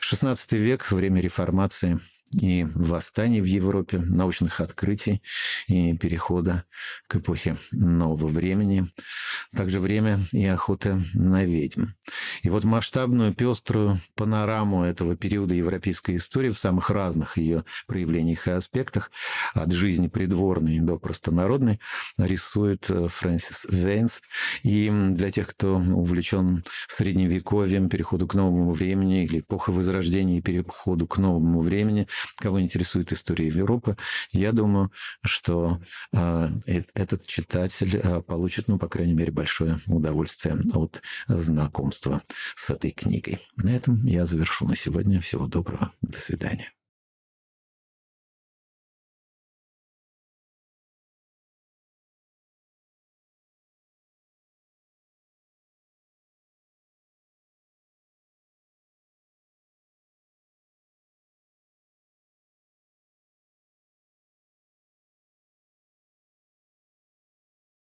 [0.00, 1.98] XVI век, время реформации–
[2.32, 5.22] и восстаний в Европе, научных открытий
[5.66, 6.64] и перехода
[7.06, 8.84] к эпохе нового времени,
[9.54, 11.86] также время и охота на ведьм.
[12.42, 18.52] И вот масштабную пеструю панораму этого периода европейской истории в самых разных ее проявлениях и
[18.52, 19.10] аспектах,
[19.54, 21.80] от жизни придворной до простонародной,
[22.18, 24.22] рисует э, Фрэнсис Вейнс.
[24.62, 31.06] И для тех, кто увлечен средневековьем, переходу к новому времени или эпоха Возрождения и переходу
[31.06, 33.96] к новому времени, кого интересует история Европы,
[34.32, 34.90] я думаю,
[35.22, 35.80] что
[36.12, 36.48] э,
[36.94, 42.22] этот читатель э, получит, ну, по крайней мере, большое удовольствие от знакомства
[42.54, 43.38] с этой книгой.
[43.56, 45.20] На этом я завершу на сегодня.
[45.20, 45.92] Всего доброго.
[46.02, 46.72] До свидания.